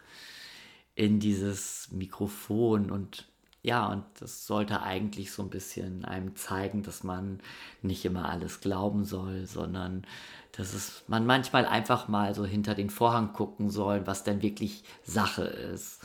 in 0.95 1.19
dieses 1.19 1.89
Mikrofon 1.91 2.89
und 2.89 3.27
ja, 3.67 3.85
und 3.87 4.05
das 4.21 4.47
sollte 4.47 4.81
eigentlich 4.81 5.33
so 5.33 5.43
ein 5.43 5.49
bisschen 5.49 6.05
einem 6.05 6.37
zeigen, 6.37 6.83
dass 6.83 7.03
man 7.03 7.41
nicht 7.81 8.05
immer 8.05 8.29
alles 8.29 8.61
glauben 8.61 9.03
soll, 9.03 9.45
sondern 9.45 10.07
dass 10.53 10.73
es, 10.73 11.03
man 11.07 11.25
manchmal 11.25 11.65
einfach 11.65 12.07
mal 12.07 12.33
so 12.33 12.45
hinter 12.45 12.75
den 12.75 12.89
Vorhang 12.89 13.33
gucken 13.33 13.69
soll, 13.69 14.07
was 14.07 14.23
denn 14.23 14.41
wirklich 14.41 14.85
Sache 15.03 15.43
ist. 15.43 16.01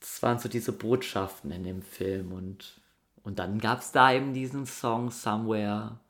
Das 0.00 0.20
waren 0.24 0.40
so 0.40 0.48
diese 0.48 0.72
Botschaften 0.72 1.52
in 1.52 1.62
dem 1.62 1.82
Film 1.82 2.32
und, 2.32 2.80
und 3.22 3.38
dann 3.38 3.60
gab 3.60 3.78
es 3.78 3.92
da 3.92 4.12
eben 4.12 4.34
diesen 4.34 4.66
Song 4.66 5.12
Somewhere 5.12 6.00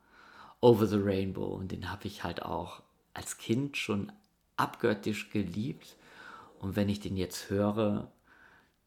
Over 0.59 0.87
the 0.87 0.97
Rainbow 0.99 1.53
und 1.53 1.71
den 1.71 1.91
habe 1.91 2.07
ich 2.07 2.23
halt 2.23 2.41
auch 2.41 2.81
als 3.13 3.37
Kind 3.37 3.77
schon 3.77 4.11
abgöttisch 4.55 5.29
geliebt 5.29 5.97
und 6.57 6.75
wenn 6.75 6.89
ich 6.89 6.99
den 6.99 7.15
jetzt 7.15 7.51
höre, 7.51 8.11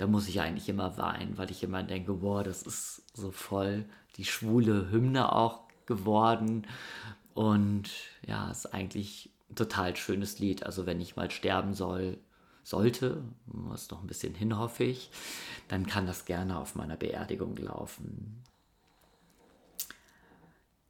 da 0.00 0.06
muss 0.06 0.28
ich 0.28 0.40
eigentlich 0.40 0.70
immer 0.70 0.96
weinen, 0.96 1.36
weil 1.36 1.50
ich 1.50 1.62
immer 1.62 1.82
denke, 1.82 2.14
boah, 2.14 2.42
das 2.42 2.62
ist 2.62 3.02
so 3.12 3.30
voll 3.30 3.84
die 4.16 4.24
schwule 4.24 4.90
Hymne 4.90 5.30
auch 5.30 5.60
geworden. 5.84 6.66
Und 7.34 7.90
ja, 8.26 8.50
ist 8.50 8.72
eigentlich 8.72 9.30
ein 9.50 9.56
total 9.56 9.94
schönes 9.96 10.38
Lied. 10.38 10.64
Also 10.64 10.86
wenn 10.86 11.02
ich 11.02 11.16
mal 11.16 11.30
sterben 11.30 11.74
soll, 11.74 12.16
sollte, 12.64 13.22
muss 13.44 13.90
noch 13.90 14.00
ein 14.00 14.06
bisschen 14.06 14.34
hin, 14.34 14.56
hoffe 14.56 14.84
ich, 14.84 15.10
dann 15.68 15.86
kann 15.86 16.06
das 16.06 16.24
gerne 16.24 16.56
auf 16.58 16.76
meiner 16.76 16.96
Beerdigung 16.96 17.54
laufen. 17.58 18.42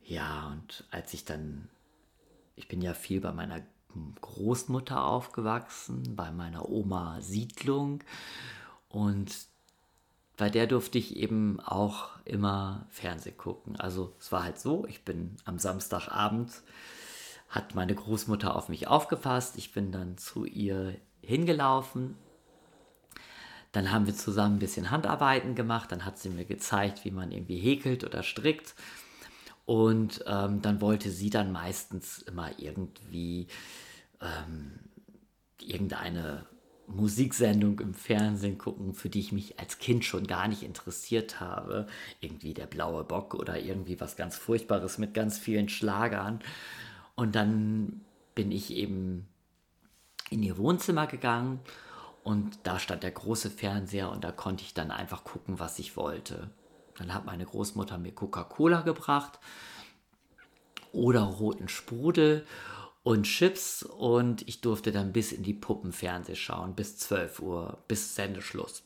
Ja, 0.04 0.52
und 0.52 0.84
als 0.92 1.14
ich 1.14 1.24
dann, 1.24 1.68
ich 2.54 2.68
bin 2.68 2.80
ja 2.80 2.94
viel 2.94 3.20
bei 3.20 3.32
meiner 3.32 3.60
Großmutter 4.20 5.04
aufgewachsen, 5.04 6.14
bei 6.14 6.30
meiner 6.30 6.68
Oma 6.68 7.20
Siedlung 7.20 8.04
und 8.90 9.32
bei 10.36 10.50
der 10.50 10.66
durfte 10.66 10.98
ich 10.98 11.16
eben 11.16 11.60
auch 11.60 12.08
immer 12.24 12.86
Fernsehen 12.90 13.36
gucken. 13.36 13.76
Also 13.76 14.14
es 14.18 14.32
war 14.32 14.42
halt 14.42 14.58
so, 14.58 14.84
ich 14.86 15.04
bin 15.04 15.36
am 15.44 15.58
Samstagabend, 15.58 16.50
hat 17.48 17.74
meine 17.74 17.94
Großmutter 17.94 18.54
auf 18.56 18.68
mich 18.68 18.88
aufgepasst, 18.88 19.56
ich 19.58 19.72
bin 19.72 19.92
dann 19.92 20.18
zu 20.18 20.44
ihr 20.44 20.96
hingelaufen. 21.22 22.16
Dann 23.72 23.92
haben 23.92 24.06
wir 24.06 24.14
zusammen 24.14 24.56
ein 24.56 24.60
bisschen 24.60 24.90
Handarbeiten 24.90 25.54
gemacht, 25.54 25.92
dann 25.92 26.04
hat 26.04 26.18
sie 26.18 26.30
mir 26.30 26.44
gezeigt, 26.44 27.04
wie 27.04 27.12
man 27.12 27.30
irgendwie 27.30 27.58
häkelt 27.58 28.02
oder 28.02 28.22
strickt. 28.22 28.74
Und 29.66 30.24
ähm, 30.26 30.62
dann 30.62 30.80
wollte 30.80 31.10
sie 31.10 31.30
dann 31.30 31.52
meistens 31.52 32.18
immer 32.18 32.58
irgendwie 32.58 33.46
ähm, 34.20 34.80
irgendeine 35.60 36.46
Musiksendung 36.94 37.80
im 37.80 37.94
Fernsehen 37.94 38.58
gucken, 38.58 38.94
für 38.94 39.08
die 39.08 39.20
ich 39.20 39.32
mich 39.32 39.58
als 39.58 39.78
Kind 39.78 40.04
schon 40.04 40.26
gar 40.26 40.48
nicht 40.48 40.62
interessiert 40.62 41.40
habe. 41.40 41.86
Irgendwie 42.20 42.54
der 42.54 42.66
blaue 42.66 43.04
Bock 43.04 43.34
oder 43.34 43.58
irgendwie 43.58 44.00
was 44.00 44.16
ganz 44.16 44.36
Furchtbares 44.36 44.98
mit 44.98 45.14
ganz 45.14 45.38
vielen 45.38 45.68
Schlagern. 45.68 46.40
Und 47.14 47.34
dann 47.34 48.00
bin 48.34 48.52
ich 48.52 48.72
eben 48.72 49.26
in 50.30 50.42
ihr 50.42 50.56
Wohnzimmer 50.56 51.06
gegangen 51.06 51.60
und 52.22 52.58
da 52.64 52.78
stand 52.78 53.02
der 53.02 53.10
große 53.10 53.50
Fernseher 53.50 54.10
und 54.10 54.24
da 54.24 54.32
konnte 54.32 54.64
ich 54.64 54.74
dann 54.74 54.90
einfach 54.90 55.24
gucken, 55.24 55.58
was 55.58 55.78
ich 55.78 55.96
wollte. 55.96 56.50
Dann 56.98 57.14
hat 57.14 57.24
meine 57.24 57.44
Großmutter 57.44 57.98
mir 57.98 58.12
Coca-Cola 58.12 58.82
gebracht 58.82 59.38
oder 60.92 61.22
roten 61.22 61.68
Sprudel 61.68 62.46
und 63.02 63.24
Chips 63.24 63.82
und 63.82 64.46
ich 64.48 64.60
durfte 64.60 64.92
dann 64.92 65.12
bis 65.12 65.32
in 65.32 65.42
die 65.42 65.54
Puppenfernseh 65.54 66.34
schauen, 66.34 66.74
bis 66.74 66.98
12 66.98 67.40
Uhr, 67.40 67.78
bis 67.88 68.14
Sendeschluss. 68.14 68.82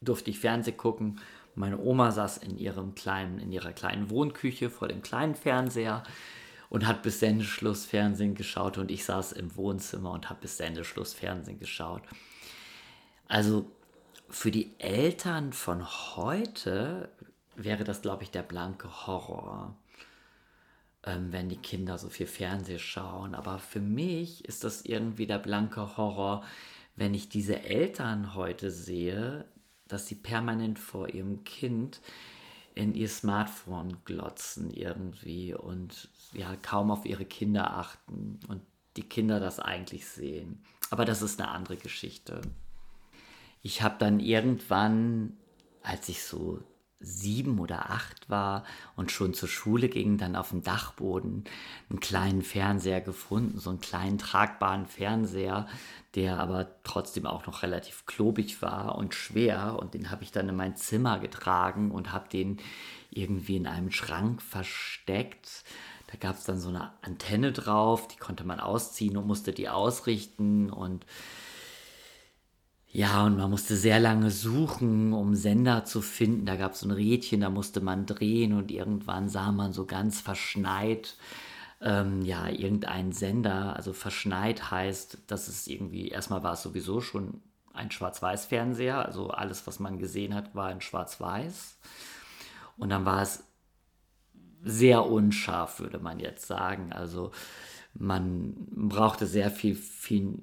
Durfte 0.00 0.30
ich 0.30 0.40
Fernseh 0.40 0.72
gucken. 0.72 1.20
Meine 1.54 1.78
Oma 1.78 2.12
saß 2.12 2.38
in 2.38 2.56
ihrem 2.56 2.94
kleinen, 2.94 3.38
in 3.38 3.52
ihrer 3.52 3.72
kleinen 3.72 4.10
Wohnküche 4.10 4.70
vor 4.70 4.88
dem 4.88 5.02
kleinen 5.02 5.34
Fernseher 5.34 6.02
und 6.68 6.86
hat 6.86 7.02
bis 7.02 7.20
Sendeschluss 7.20 7.84
Fernsehen 7.84 8.34
geschaut 8.34 8.78
und 8.78 8.90
ich 8.90 9.04
saß 9.04 9.32
im 9.32 9.56
Wohnzimmer 9.56 10.12
und 10.12 10.28
habe 10.28 10.42
bis 10.42 10.56
Sendeschluss 10.56 11.14
Fernsehen 11.14 11.58
geschaut. 11.58 12.02
Also 13.26 13.70
für 14.28 14.50
die 14.50 14.78
Eltern 14.78 15.52
von 15.52 15.86
heute 16.16 17.08
wäre 17.56 17.84
das, 17.84 18.02
glaube 18.02 18.24
ich, 18.24 18.30
der 18.30 18.42
blanke 18.42 19.06
Horror, 19.06 19.74
ähm, 21.08 21.32
wenn 21.32 21.48
die 21.48 21.56
Kinder 21.56 21.96
so 21.96 22.10
viel 22.10 22.26
Fernsehen 22.26 22.78
schauen. 22.78 23.34
Aber 23.34 23.58
für 23.58 23.80
mich 23.80 24.44
ist 24.44 24.62
das 24.62 24.82
irgendwie 24.82 25.26
der 25.26 25.38
blanke 25.38 25.96
Horror, 25.96 26.44
wenn 26.96 27.14
ich 27.14 27.28
diese 27.28 27.62
Eltern 27.62 28.34
heute 28.34 28.70
sehe, 28.70 29.46
dass 29.86 30.06
sie 30.06 30.16
permanent 30.16 30.78
vor 30.78 31.08
ihrem 31.08 31.44
Kind 31.44 32.00
in 32.74 32.94
ihr 32.94 33.08
Smartphone 33.08 33.96
glotzen 34.04 34.70
irgendwie 34.70 35.54
und 35.54 36.10
ja 36.34 36.54
kaum 36.56 36.90
auf 36.90 37.06
ihre 37.06 37.24
Kinder 37.24 37.76
achten 37.76 38.38
und 38.48 38.60
die 38.96 39.02
Kinder 39.02 39.40
das 39.40 39.58
eigentlich 39.60 40.06
sehen. 40.06 40.62
Aber 40.90 41.04
das 41.04 41.22
ist 41.22 41.40
eine 41.40 41.50
andere 41.50 41.76
Geschichte. 41.76 42.42
Ich 43.62 43.82
habe 43.82 43.96
dann 43.98 44.20
irgendwann, 44.20 45.36
als 45.82 46.08
ich 46.08 46.22
so 46.22 46.62
sieben 47.00 47.60
oder 47.60 47.90
acht 47.90 48.28
war 48.28 48.64
und 48.96 49.12
schon 49.12 49.32
zur 49.32 49.48
Schule 49.48 49.88
ging, 49.88 50.18
dann 50.18 50.34
auf 50.34 50.50
dem 50.50 50.62
Dachboden 50.62 51.44
einen 51.88 52.00
kleinen 52.00 52.42
Fernseher 52.42 53.00
gefunden, 53.00 53.58
so 53.58 53.70
einen 53.70 53.80
kleinen 53.80 54.18
tragbaren 54.18 54.86
Fernseher, 54.86 55.68
der 56.16 56.40
aber 56.40 56.68
trotzdem 56.82 57.26
auch 57.26 57.46
noch 57.46 57.62
relativ 57.62 58.04
klobig 58.06 58.62
war 58.62 58.96
und 58.96 59.14
schwer. 59.14 59.78
Und 59.78 59.94
den 59.94 60.10
habe 60.10 60.24
ich 60.24 60.32
dann 60.32 60.48
in 60.48 60.56
mein 60.56 60.76
Zimmer 60.76 61.20
getragen 61.20 61.92
und 61.92 62.12
habe 62.12 62.28
den 62.28 62.58
irgendwie 63.10 63.56
in 63.56 63.68
einem 63.68 63.92
Schrank 63.92 64.42
versteckt. 64.42 65.64
Da 66.08 66.16
gab 66.18 66.36
es 66.36 66.44
dann 66.44 66.58
so 66.58 66.70
eine 66.70 66.92
Antenne 67.02 67.52
drauf, 67.52 68.08
die 68.08 68.16
konnte 68.16 68.44
man 68.44 68.60
ausziehen 68.60 69.16
und 69.16 69.26
musste 69.26 69.52
die 69.52 69.68
ausrichten 69.68 70.70
und 70.70 71.04
ja, 72.90 73.24
und 73.24 73.36
man 73.36 73.50
musste 73.50 73.76
sehr 73.76 74.00
lange 74.00 74.30
suchen, 74.30 75.12
um 75.12 75.34
Sender 75.34 75.84
zu 75.84 76.00
finden. 76.00 76.46
Da 76.46 76.56
gab 76.56 76.72
es 76.72 76.82
ein 76.82 76.90
Rädchen, 76.90 77.42
da 77.42 77.50
musste 77.50 77.80
man 77.80 78.06
drehen 78.06 78.54
und 78.54 78.70
irgendwann 78.70 79.28
sah 79.28 79.52
man 79.52 79.72
so 79.72 79.84
ganz 79.84 80.20
verschneit, 80.20 81.16
ähm, 81.82 82.22
ja, 82.22 82.48
irgendeinen 82.48 83.12
Sender. 83.12 83.76
Also 83.76 83.92
verschneit 83.92 84.70
heißt, 84.70 85.18
dass 85.26 85.48
es 85.48 85.66
irgendwie, 85.66 86.08
erstmal 86.08 86.42
war 86.42 86.54
es 86.54 86.62
sowieso 86.62 87.00
schon 87.00 87.42
ein 87.74 87.90
Schwarz-Weiß-Fernseher, 87.90 89.04
also 89.04 89.30
alles, 89.30 89.66
was 89.66 89.78
man 89.80 89.98
gesehen 89.98 90.34
hat, 90.34 90.54
war 90.54 90.72
in 90.72 90.80
Schwarz-Weiß. 90.80 91.78
Und 92.78 92.88
dann 92.88 93.04
war 93.04 93.22
es 93.22 93.44
sehr 94.64 95.06
unscharf, 95.06 95.78
würde 95.78 95.98
man 95.98 96.20
jetzt 96.20 96.46
sagen. 96.46 96.92
Also 96.92 97.32
man 97.98 98.54
brauchte 98.70 99.26
sehr 99.26 99.50
viel, 99.50 99.74
viel, 99.74 100.38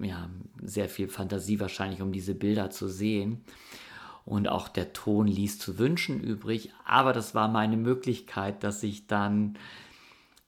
ja, 0.00 0.28
sehr 0.60 0.88
viel 0.88 1.08
Fantasie 1.08 1.60
wahrscheinlich, 1.60 2.02
um 2.02 2.12
diese 2.12 2.34
Bilder 2.34 2.70
zu 2.70 2.88
sehen. 2.88 3.44
Und 4.24 4.48
auch 4.48 4.68
der 4.68 4.92
Ton 4.92 5.26
ließ 5.26 5.58
zu 5.58 5.78
wünschen 5.78 6.20
übrig. 6.20 6.72
Aber 6.84 7.12
das 7.12 7.34
war 7.34 7.48
meine 7.48 7.76
Möglichkeit, 7.76 8.62
dass 8.62 8.82
ich 8.82 9.06
dann 9.06 9.58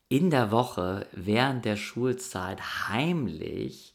in 0.09 0.31
der 0.31 0.51
Woche 0.51 1.07
während 1.13 1.65
der 1.65 1.77
Schulzeit 1.77 2.89
heimlich 2.89 3.95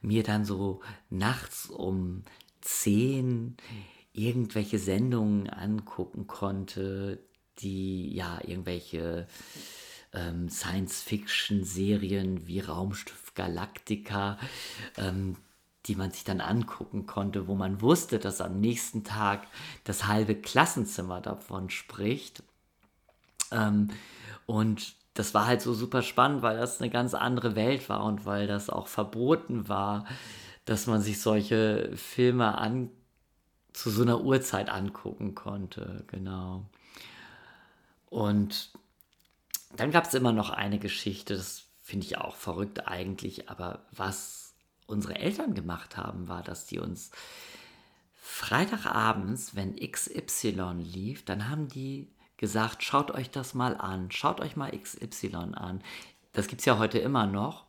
mir 0.00 0.22
dann 0.22 0.44
so 0.44 0.80
nachts 1.10 1.66
um 1.66 2.22
10 2.62 3.56
irgendwelche 4.12 4.78
Sendungen 4.78 5.48
angucken 5.48 6.26
konnte, 6.26 7.20
die 7.58 8.12
ja 8.14 8.40
irgendwelche 8.44 9.26
ähm, 10.12 10.48
Science-Fiction-Serien 10.48 12.46
wie 12.46 12.60
Raumschiff 12.60 13.34
Galactica, 13.34 14.38
ähm, 14.96 15.36
die 15.86 15.96
man 15.96 16.10
sich 16.10 16.24
dann 16.24 16.40
angucken 16.40 17.06
konnte, 17.06 17.48
wo 17.48 17.54
man 17.54 17.80
wusste, 17.80 18.18
dass 18.18 18.40
am 18.40 18.60
nächsten 18.60 19.04
Tag 19.04 19.46
das 19.84 20.06
halbe 20.06 20.34
Klassenzimmer 20.34 21.20
davon 21.20 21.70
spricht. 21.70 22.42
Ähm, 23.50 23.90
und 24.46 24.94
das 25.14 25.34
war 25.34 25.46
halt 25.46 25.62
so 25.62 25.74
super 25.74 26.02
spannend, 26.02 26.42
weil 26.42 26.56
das 26.56 26.80
eine 26.80 26.90
ganz 26.90 27.14
andere 27.14 27.56
Welt 27.56 27.88
war 27.88 28.04
und 28.04 28.26
weil 28.26 28.46
das 28.46 28.70
auch 28.70 28.88
verboten 28.88 29.68
war, 29.68 30.04
dass 30.64 30.86
man 30.86 31.00
sich 31.00 31.20
solche 31.20 31.90
Filme 31.96 32.58
an, 32.58 32.90
zu 33.72 33.90
so 33.90 34.02
einer 34.02 34.20
Uhrzeit 34.20 34.68
angucken 34.68 35.34
konnte. 35.34 36.04
Genau. 36.08 36.66
Und 38.08 38.70
dann 39.76 39.90
gab 39.90 40.06
es 40.06 40.14
immer 40.14 40.32
noch 40.32 40.50
eine 40.50 40.78
Geschichte, 40.78 41.36
das 41.36 41.64
finde 41.82 42.06
ich 42.06 42.18
auch 42.18 42.36
verrückt 42.36 42.86
eigentlich, 42.86 43.48
aber 43.48 43.86
was 43.92 44.54
unsere 44.86 45.16
Eltern 45.16 45.54
gemacht 45.54 45.96
haben, 45.96 46.28
war, 46.28 46.42
dass 46.42 46.66
die 46.66 46.78
uns 46.78 47.10
Freitagabends, 48.14 49.54
wenn 49.54 49.76
XY 49.76 50.74
lief, 50.78 51.24
dann 51.24 51.48
haben 51.48 51.68
die 51.68 52.08
gesagt, 52.36 52.82
schaut 52.82 53.10
euch 53.10 53.30
das 53.30 53.54
mal 53.54 53.76
an, 53.76 54.10
schaut 54.10 54.40
euch 54.40 54.56
mal 54.56 54.70
XY 54.70 55.54
an. 55.54 55.82
Das 56.32 56.46
gibt 56.46 56.60
es 56.60 56.66
ja 56.66 56.78
heute 56.78 56.98
immer 56.98 57.26
noch. 57.26 57.64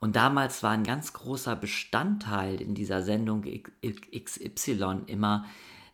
Und 0.00 0.16
damals 0.16 0.62
war 0.62 0.70
ein 0.70 0.84
ganz 0.84 1.12
großer 1.12 1.56
Bestandteil 1.56 2.60
in 2.60 2.74
dieser 2.74 3.02
Sendung 3.02 3.44
XY 3.82 5.02
immer, 5.06 5.44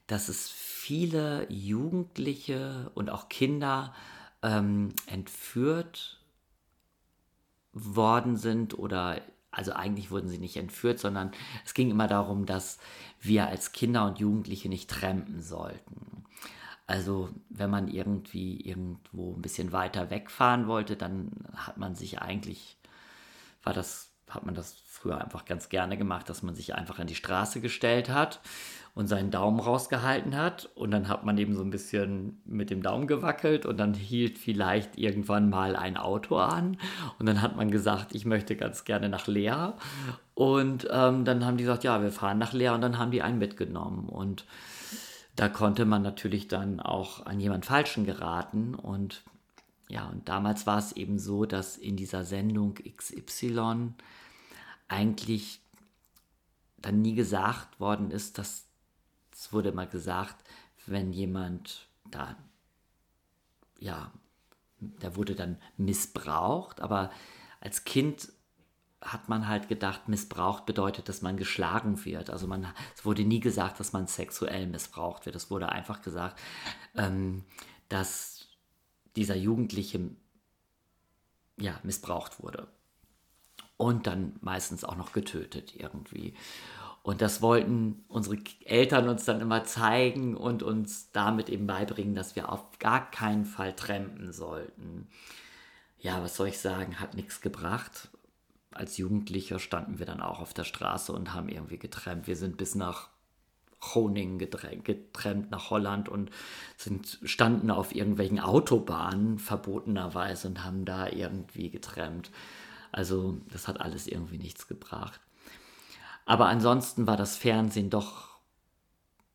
dass 0.06 0.28
es 0.28 0.48
viele 0.50 1.46
Jugendliche 1.50 2.90
und 2.94 3.10
auch 3.10 3.28
Kinder 3.28 3.94
ähm, 4.42 4.90
entführt 5.06 6.20
worden 7.72 8.36
sind 8.36 8.78
oder 8.78 9.20
also 9.52 9.72
eigentlich 9.72 10.10
wurden 10.10 10.28
sie 10.28 10.38
nicht 10.38 10.56
entführt, 10.56 11.00
sondern 11.00 11.32
es 11.64 11.74
ging 11.74 11.90
immer 11.90 12.06
darum, 12.06 12.46
dass 12.46 12.78
wir 13.20 13.48
als 13.48 13.72
Kinder 13.72 14.06
und 14.06 14.20
Jugendliche 14.20 14.68
nicht 14.68 14.88
trampen 14.88 15.42
sollten. 15.42 16.24
Also 16.86 17.30
wenn 17.48 17.70
man 17.70 17.88
irgendwie 17.88 18.60
irgendwo 18.60 19.34
ein 19.34 19.42
bisschen 19.42 19.72
weiter 19.72 20.10
wegfahren 20.10 20.66
wollte, 20.66 20.96
dann 20.96 21.30
hat 21.54 21.78
man 21.78 21.94
sich 21.94 22.20
eigentlich, 22.20 22.78
war 23.62 23.72
das, 23.72 24.09
hat 24.30 24.46
man 24.46 24.54
das 24.54 24.82
früher 24.86 25.20
einfach 25.20 25.44
ganz 25.44 25.68
gerne 25.68 25.96
gemacht, 25.96 26.28
dass 26.28 26.42
man 26.42 26.54
sich 26.54 26.74
einfach 26.74 26.98
an 26.98 27.06
die 27.06 27.14
Straße 27.14 27.60
gestellt 27.60 28.10
hat 28.10 28.40
und 28.94 29.06
seinen 29.06 29.30
Daumen 29.30 29.60
rausgehalten 29.60 30.36
hat. 30.36 30.68
Und 30.74 30.90
dann 30.90 31.08
hat 31.08 31.24
man 31.24 31.38
eben 31.38 31.54
so 31.54 31.62
ein 31.62 31.70
bisschen 31.70 32.40
mit 32.44 32.70
dem 32.70 32.82
Daumen 32.82 33.06
gewackelt 33.06 33.66
und 33.66 33.78
dann 33.78 33.94
hielt 33.94 34.38
vielleicht 34.38 34.98
irgendwann 34.98 35.48
mal 35.48 35.76
ein 35.76 35.96
Auto 35.96 36.36
an. 36.36 36.76
Und 37.18 37.26
dann 37.26 37.40
hat 37.40 37.56
man 37.56 37.70
gesagt, 37.70 38.14
ich 38.14 38.24
möchte 38.24 38.56
ganz 38.56 38.84
gerne 38.84 39.08
nach 39.08 39.26
Leer. 39.26 39.76
Und 40.34 40.88
ähm, 40.90 41.24
dann 41.24 41.44
haben 41.44 41.56
die 41.56 41.64
gesagt, 41.64 41.84
ja, 41.84 42.02
wir 42.02 42.12
fahren 42.12 42.38
nach 42.38 42.52
Leer. 42.52 42.74
Und 42.74 42.80
dann 42.80 42.98
haben 42.98 43.10
die 43.10 43.22
einen 43.22 43.38
mitgenommen. 43.38 44.08
Und 44.08 44.44
da 45.36 45.48
konnte 45.48 45.84
man 45.84 46.02
natürlich 46.02 46.48
dann 46.48 46.80
auch 46.80 47.24
an 47.26 47.40
jemand 47.40 47.66
Falschen 47.66 48.04
geraten. 48.04 48.74
Und 48.74 49.22
ja, 49.88 50.08
und 50.08 50.28
damals 50.28 50.66
war 50.66 50.78
es 50.78 50.92
eben 50.92 51.18
so, 51.18 51.46
dass 51.46 51.76
in 51.76 51.96
dieser 51.96 52.24
Sendung 52.24 52.74
XY 52.74 53.94
eigentlich 54.90 55.60
dann 56.78 57.00
nie 57.00 57.14
gesagt 57.14 57.80
worden 57.80 58.10
ist, 58.10 58.38
dass 58.38 58.66
es 59.32 59.52
wurde 59.52 59.72
mal 59.72 59.88
gesagt, 59.88 60.44
wenn 60.86 61.12
jemand 61.12 61.88
da, 62.10 62.36
ja, 63.78 64.12
der 64.80 65.16
wurde 65.16 65.34
dann 65.34 65.58
missbraucht, 65.76 66.80
aber 66.80 67.10
als 67.60 67.84
Kind 67.84 68.32
hat 69.00 69.28
man 69.28 69.48
halt 69.48 69.68
gedacht, 69.68 70.08
missbraucht 70.08 70.66
bedeutet, 70.66 71.08
dass 71.08 71.22
man 71.22 71.36
geschlagen 71.36 72.04
wird. 72.04 72.28
Also 72.28 72.46
man, 72.46 72.66
es 72.94 73.04
wurde 73.04 73.24
nie 73.24 73.40
gesagt, 73.40 73.80
dass 73.80 73.92
man 73.92 74.06
sexuell 74.06 74.66
missbraucht 74.66 75.24
wird. 75.24 75.36
Es 75.36 75.50
wurde 75.50 75.70
einfach 75.70 76.02
gesagt, 76.02 76.38
ähm, 76.96 77.44
dass 77.88 78.46
dieser 79.16 79.36
Jugendliche 79.36 80.10
ja, 81.56 81.78
missbraucht 81.82 82.42
wurde. 82.42 82.68
Und 83.80 84.06
dann 84.06 84.34
meistens 84.42 84.84
auch 84.84 84.96
noch 84.96 85.12
getötet 85.12 85.74
irgendwie. 85.74 86.34
Und 87.02 87.22
das 87.22 87.40
wollten 87.40 88.04
unsere 88.08 88.36
Eltern 88.66 89.08
uns 89.08 89.24
dann 89.24 89.40
immer 89.40 89.64
zeigen 89.64 90.36
und 90.36 90.62
uns 90.62 91.10
damit 91.12 91.48
eben 91.48 91.66
beibringen, 91.66 92.14
dass 92.14 92.36
wir 92.36 92.52
auf 92.52 92.78
gar 92.78 93.10
keinen 93.10 93.46
Fall 93.46 93.74
trampen 93.74 94.34
sollten. 94.34 95.08
Ja, 95.98 96.22
was 96.22 96.36
soll 96.36 96.48
ich 96.48 96.58
sagen, 96.58 97.00
hat 97.00 97.14
nichts 97.14 97.40
gebracht. 97.40 98.10
Als 98.70 98.98
Jugendlicher 98.98 99.58
standen 99.58 99.98
wir 99.98 100.04
dann 100.04 100.20
auch 100.20 100.40
auf 100.40 100.52
der 100.52 100.64
Straße 100.64 101.14
und 101.14 101.32
haben 101.32 101.48
irgendwie 101.48 101.78
getrennt. 101.78 102.26
Wir 102.26 102.36
sind 102.36 102.58
bis 102.58 102.74
nach 102.74 103.08
Groningen 103.80 104.38
getrennt 104.38 105.50
nach 105.50 105.70
Holland 105.70 106.10
und 106.10 106.30
sind, 106.76 107.18
standen 107.22 107.70
auf 107.70 107.94
irgendwelchen 107.94 108.40
Autobahnen 108.40 109.38
verbotenerweise 109.38 110.48
und 110.48 110.64
haben 110.64 110.84
da 110.84 111.08
irgendwie 111.08 111.70
getrennt. 111.70 112.30
Also 112.92 113.38
das 113.50 113.68
hat 113.68 113.80
alles 113.80 114.06
irgendwie 114.06 114.38
nichts 114.38 114.68
gebracht. 114.68 115.20
Aber 116.26 116.46
ansonsten 116.46 117.06
war 117.06 117.16
das 117.16 117.36
Fernsehen 117.36 117.90
doch 117.90 118.38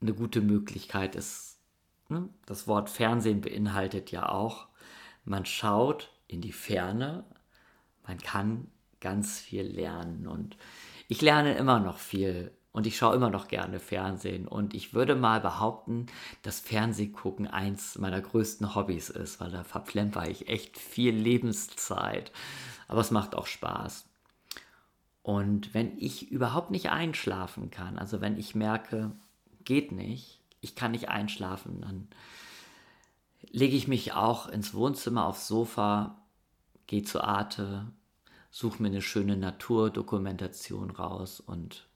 eine 0.01 0.13
gute 0.13 0.41
Möglichkeit. 0.41 1.15
Es, 1.15 1.57
ne? 2.09 2.29
Das 2.45 2.67
Wort 2.67 2.89
Fernsehen 2.89 3.41
beinhaltet 3.41 4.11
ja 4.11 4.29
auch, 4.29 4.67
man 5.23 5.45
schaut 5.45 6.11
in 6.27 6.41
die 6.41 6.51
Ferne. 6.51 7.23
Man 8.07 8.19
kann 8.19 8.67
ganz 8.99 9.39
viel 9.39 9.63
lernen 9.63 10.27
und 10.27 10.57
ich 11.07 11.21
lerne 11.21 11.55
immer 11.55 11.79
noch 11.79 11.97
viel 11.97 12.51
und 12.71 12.87
ich 12.87 12.97
schaue 12.97 13.15
immer 13.15 13.29
noch 13.29 13.47
gerne 13.47 13.79
Fernsehen 13.79 14.47
und 14.47 14.73
ich 14.73 14.93
würde 14.93 15.15
mal 15.15 15.39
behaupten, 15.39 16.07
dass 16.41 16.59
Fernsehgucken 16.59 17.47
eins 17.47 17.97
meiner 17.97 18.19
größten 18.19 18.75
Hobbys 18.75 19.09
ist, 19.09 19.39
weil 19.39 19.51
da 19.51 19.63
verplemper 19.63 20.27
ich 20.27 20.49
echt 20.49 20.77
viel 20.77 21.15
Lebenszeit. 21.15 22.31
Aber 22.87 23.01
es 23.01 23.11
macht 23.11 23.35
auch 23.35 23.47
Spaß. 23.47 24.05
Und 25.23 25.73
wenn 25.73 25.97
ich 25.97 26.29
überhaupt 26.31 26.69
nicht 26.69 26.91
einschlafen 26.91 27.71
kann, 27.71 27.97
also 27.97 28.21
wenn 28.21 28.37
ich 28.37 28.53
merke, 28.53 29.11
geht 29.63 29.91
nicht, 29.91 30.39
ich 30.61 30.75
kann 30.75 30.91
nicht 30.91 31.09
einschlafen, 31.09 31.81
dann 31.81 32.07
lege 33.41 33.75
ich 33.75 33.87
mich 33.87 34.13
auch 34.13 34.47
ins 34.47 34.73
Wohnzimmer 34.73 35.25
aufs 35.25 35.47
Sofa, 35.47 36.15
gehe 36.87 37.03
zu 37.03 37.23
Arte, 37.23 37.87
suche 38.51 38.81
mir 38.81 38.89
eine 38.89 39.01
schöne 39.01 39.35
Naturdokumentation 39.35 40.91
raus 40.91 41.39
und 41.39 41.87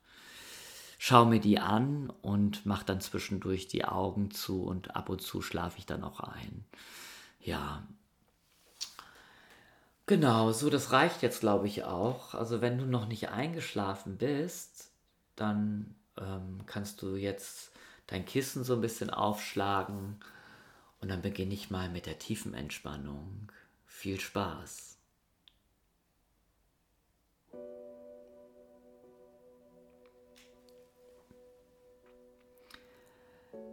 schaue 0.98 1.28
mir 1.28 1.40
die 1.40 1.60
an 1.60 2.12
und 2.22 2.66
mache 2.66 2.86
dann 2.86 3.00
zwischendurch 3.00 3.68
die 3.68 3.86
Augen 3.86 4.32
zu 4.32 4.64
und 4.64 4.96
ab 4.96 5.10
und 5.10 5.22
zu 5.22 5.42
schlafe 5.42 5.78
ich 5.78 5.86
dann 5.86 6.04
auch 6.04 6.20
ein. 6.20 6.66
Ja. 7.40 7.84
Genau, 10.10 10.52
so 10.54 10.72
das 10.72 10.92
reicht 10.92 11.22
jetzt, 11.22 11.42
glaube 11.42 11.68
ich, 11.68 11.84
auch. 11.84 12.34
Also 12.34 12.62
wenn 12.62 12.80
du 12.80 12.86
noch 12.88 13.08
nicht 13.08 13.30
eingeschlafen 13.30 14.18
bist, 14.18 14.90
dann 15.36 15.94
ähm, 16.18 16.62
kannst 16.66 17.04
du 17.04 17.16
jetzt 17.16 17.72
dein 18.08 18.26
Kissen 18.26 18.64
so 18.64 18.74
ein 18.74 18.82
bisschen 18.82 19.12
aufschlagen 19.12 20.20
und 21.00 21.12
dann 21.12 21.22
beginne 21.22 21.54
ich 21.54 21.70
mal 21.70 21.90
mit 21.90 22.08
der 22.08 22.18
tiefen 22.18 22.56
Entspannung. 22.56 23.52
Viel 23.86 24.20
Spaß. 24.20 24.98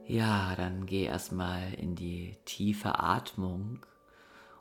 Ja, 0.04 0.54
dann 0.54 0.84
geh 0.84 1.04
erstmal 1.04 1.72
in 1.72 1.94
die 1.94 2.36
tiefe 2.44 2.98
Atmung 2.98 3.86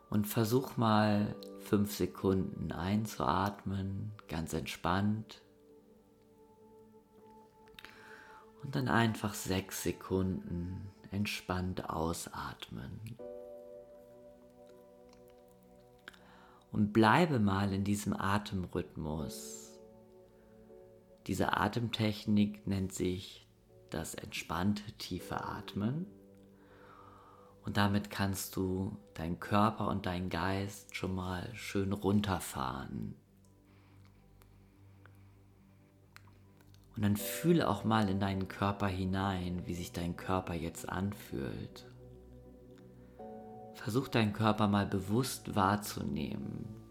und 0.10 0.28
versuch 0.28 0.78
mal 0.78 1.36
fünf 1.60 1.96
Sekunden 1.96 2.72
einzuatmen, 2.72 4.12
ganz 4.28 4.54
entspannt. 4.54 5.41
Und 8.62 8.76
dann 8.76 8.88
einfach 8.88 9.34
sechs 9.34 9.84
Sekunden 9.84 10.89
entspannt 11.12 11.89
ausatmen. 11.89 13.00
Und 16.72 16.91
bleibe 16.91 17.39
mal 17.39 17.72
in 17.74 17.84
diesem 17.84 18.13
Atemrhythmus. 18.13 19.80
Diese 21.28 21.58
Atemtechnik 21.58 22.68
nennt 22.68 22.94
sich 22.94 23.48
das 23.89 24.13
entspannte 24.13 24.91
tiefe 24.94 25.44
Atmen. 25.44 26.06
Und 27.65 27.78
damit 27.78 28.12
kannst 28.12 28.56
du 28.56 28.95
deinen 29.15 29.39
Körper 29.39 29.88
und 29.88 30.06
deinen 30.06 30.30
Geist 30.30 30.95
schon 30.95 31.15
mal 31.15 31.49
schön 31.56 31.93
runterfahren. 31.93 33.15
Und 36.95 37.01
dann 37.01 37.17
fühle 37.17 37.67
auch 37.67 37.84
mal 37.84 38.08
in 38.08 38.19
deinen 38.19 38.47
Körper 38.47 38.88
hinein, 38.88 39.63
wie 39.65 39.73
sich 39.73 39.91
dein 39.91 40.15
Körper 40.15 40.54
jetzt 40.54 40.88
anfühlt. 40.88 41.86
Versuch 43.73 44.08
deinen 44.08 44.32
Körper 44.32 44.67
mal 44.67 44.86
bewusst 44.86 45.56
wahrzunehmen. 45.56 46.85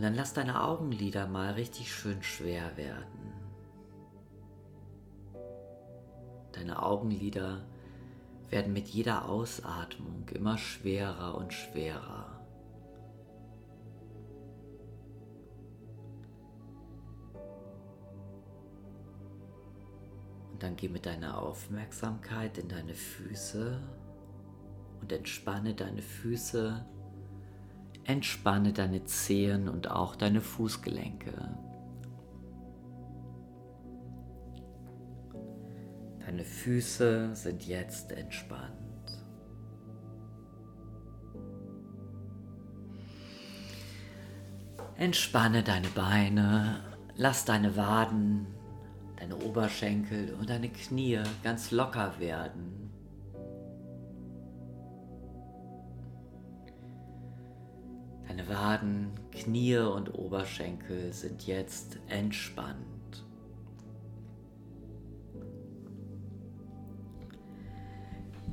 Und 0.00 0.04
dann 0.04 0.14
lass 0.14 0.32
deine 0.32 0.64
Augenlider 0.64 1.26
mal 1.26 1.52
richtig 1.52 1.92
schön 1.92 2.22
schwer 2.22 2.74
werden. 2.78 3.34
Deine 6.52 6.82
Augenlider 6.82 7.66
werden 8.48 8.72
mit 8.72 8.88
jeder 8.88 9.28
Ausatmung 9.28 10.26
immer 10.30 10.56
schwerer 10.56 11.34
und 11.34 11.52
schwerer. 11.52 12.40
Und 20.50 20.62
dann 20.62 20.76
geh 20.76 20.88
mit 20.88 21.04
deiner 21.04 21.36
Aufmerksamkeit 21.36 22.56
in 22.56 22.68
deine 22.70 22.94
Füße 22.94 23.78
und 25.02 25.12
entspanne 25.12 25.74
deine 25.74 26.00
Füße 26.00 26.86
Entspanne 28.04 28.72
deine 28.72 29.04
Zehen 29.04 29.68
und 29.68 29.90
auch 29.90 30.16
deine 30.16 30.40
Fußgelenke. 30.40 31.32
Deine 36.20 36.44
Füße 36.44 37.34
sind 37.34 37.66
jetzt 37.66 38.12
entspannt. 38.12 38.76
Entspanne 44.96 45.62
deine 45.62 45.88
Beine, 45.88 46.84
lass 47.16 47.44
deine 47.44 47.76
Waden, 47.76 48.46
deine 49.18 49.36
Oberschenkel 49.36 50.34
und 50.38 50.50
deine 50.50 50.68
Knie 50.68 51.20
ganz 51.42 51.70
locker 51.70 52.18
werden. 52.18 52.79
Waden, 58.50 59.12
Knie 59.30 59.78
und 59.78 60.12
Oberschenkel 60.12 61.12
sind 61.12 61.46
jetzt 61.46 62.00
entspannt. 62.08 63.24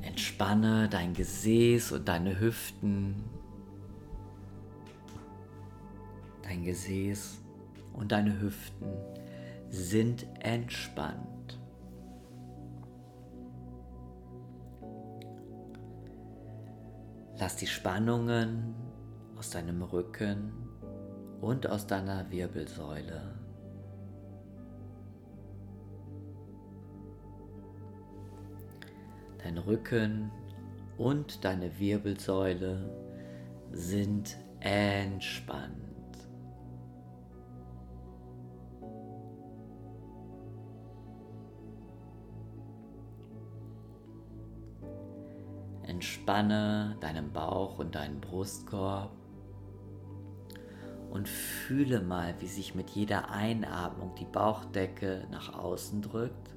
Entspanne 0.02 0.88
dein 0.88 1.14
Gesäß 1.14 1.90
und 1.90 2.06
deine 2.06 2.38
Hüften. 2.38 3.24
Dein 6.42 6.62
Gesäß 6.62 7.40
und 7.92 8.12
deine 8.12 8.40
Hüften 8.40 8.86
sind 9.68 10.26
entspannt. 10.38 11.58
Lass 17.36 17.56
die 17.56 17.66
Spannungen 17.66 18.87
aus 19.38 19.50
deinem 19.50 19.82
Rücken 19.82 20.52
und 21.40 21.68
aus 21.68 21.86
deiner 21.86 22.28
Wirbelsäule. 22.28 23.36
Dein 29.38 29.58
Rücken 29.58 30.32
und 30.96 31.44
deine 31.44 31.78
Wirbelsäule 31.78 32.90
sind 33.70 34.36
entspannt. 34.58 35.76
Entspanne 45.84 46.96
deinen 47.00 47.32
Bauch 47.32 47.78
und 47.78 47.94
deinen 47.94 48.20
Brustkorb 48.20 49.17
und 51.10 51.28
fühle 51.28 52.00
mal, 52.00 52.34
wie 52.40 52.46
sich 52.46 52.74
mit 52.74 52.90
jeder 52.90 53.30
Einatmung 53.30 54.14
die 54.16 54.24
Bauchdecke 54.24 55.26
nach 55.30 55.54
außen 55.54 56.02
drückt 56.02 56.50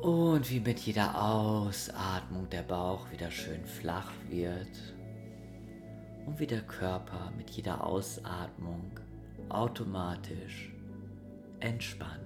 und 0.00 0.50
wie 0.50 0.60
mit 0.60 0.80
jeder 0.80 1.22
Ausatmung 1.22 2.50
der 2.50 2.62
Bauch 2.62 3.10
wieder 3.10 3.30
schön 3.30 3.64
flach 3.64 4.12
wird 4.28 4.94
und 6.26 6.38
wie 6.38 6.46
der 6.46 6.60
Körper 6.60 7.32
mit 7.36 7.50
jeder 7.50 7.86
Ausatmung 7.86 9.00
automatisch 9.48 10.70
entspannt. 11.60 12.20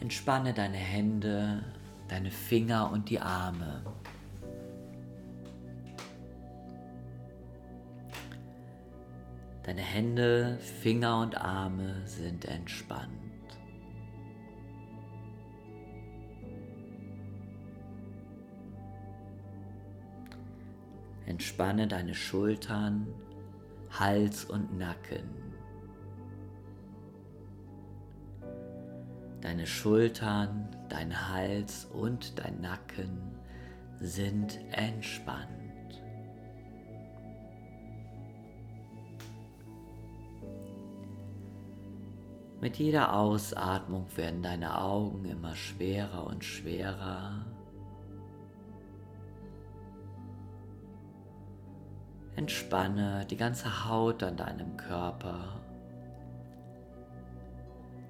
Entspanne 0.00 0.52
deine 0.52 0.76
Hände, 0.76 1.64
deine 2.08 2.30
Finger 2.30 2.90
und 2.92 3.08
die 3.08 3.20
Arme. 3.20 3.82
Deine 9.68 9.82
Hände, 9.82 10.58
Finger 10.80 11.20
und 11.20 11.36
Arme 11.36 12.00
sind 12.06 12.46
entspannt. 12.46 13.10
Entspanne 21.26 21.86
deine 21.86 22.14
Schultern, 22.14 23.08
Hals 23.90 24.46
und 24.46 24.78
Nacken. 24.78 25.28
Deine 29.42 29.66
Schultern, 29.66 30.74
dein 30.88 31.28
Hals 31.28 31.84
und 31.92 32.38
dein 32.38 32.62
Nacken 32.62 33.20
sind 34.00 34.58
entspannt. 34.72 35.57
Mit 42.60 42.76
jeder 42.76 43.14
Ausatmung 43.14 44.06
werden 44.16 44.42
deine 44.42 44.80
Augen 44.80 45.24
immer 45.24 45.54
schwerer 45.54 46.26
und 46.26 46.44
schwerer. 46.44 47.46
Entspanne 52.34 53.26
die 53.30 53.36
ganze 53.36 53.88
Haut 53.88 54.24
an 54.24 54.36
deinem 54.36 54.76
Körper. 54.76 55.60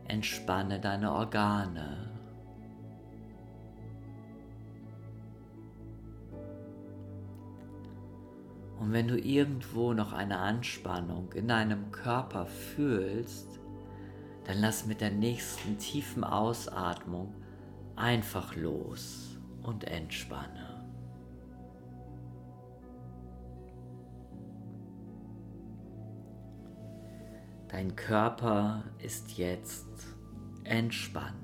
Entspanne 0.07 0.81
deine 0.81 1.13
Organe. 1.13 2.09
Und 8.81 8.93
wenn 8.93 9.09
du 9.09 9.19
irgendwo 9.19 9.93
noch 9.93 10.15
eine 10.15 10.39
Anspannung 10.39 11.33
in 11.33 11.49
deinem 11.49 11.91
Körper 11.91 12.47
fühlst, 12.47 13.59
dann 14.49 14.61
lass 14.61 14.87
mit 14.87 15.03
der 15.03 15.11
nächsten 15.11 15.77
tiefen 15.77 16.25
Ausatmung 16.25 17.35
einfach 17.97 18.57
los 18.57 19.39
und 19.63 19.85
entspanne. 19.85 20.87
Dein 27.69 27.95
Körper 27.95 28.85
ist 28.99 29.37
jetzt 29.37 30.17
entspannt. 30.65 31.37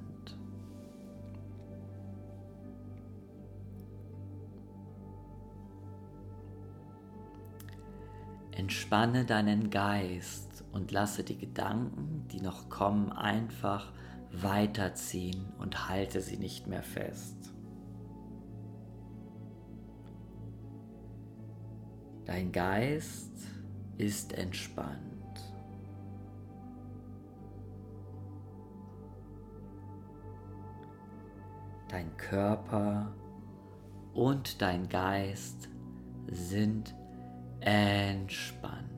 Entspanne 8.53 9.27
deinen 9.27 9.69
Geist 9.69 10.54
und 10.75 10.91
lasse 10.91 11.23
die 11.23 11.39
Gedanken, 11.39 12.27
die 12.33 12.41
noch 12.41 12.69
kommen, 12.69 13.13
einfach 13.13 13.93
weiterziehen 14.33 15.53
und 15.59 15.89
halte 15.89 16.21
sie 16.21 16.37
nicht 16.37 16.67
mehr 16.67 16.83
fest. 16.83 17.55
Dein 22.25 22.51
Geist 22.51 23.33
ist 23.99 24.33
entspannt. 24.33 25.01
Dein 31.89 32.17
Körper 32.17 33.15
und 34.13 34.61
dein 34.61 34.89
Geist 34.89 35.69
sind 36.27 36.93
entspannt. 37.61 38.94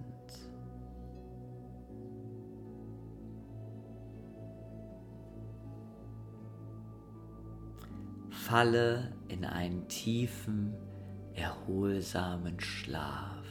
Falle 8.47 9.13
in 9.27 9.45
einen 9.45 9.89
tiefen, 9.89 10.73
erholsamen 11.35 12.61
Schlaf. 12.61 13.45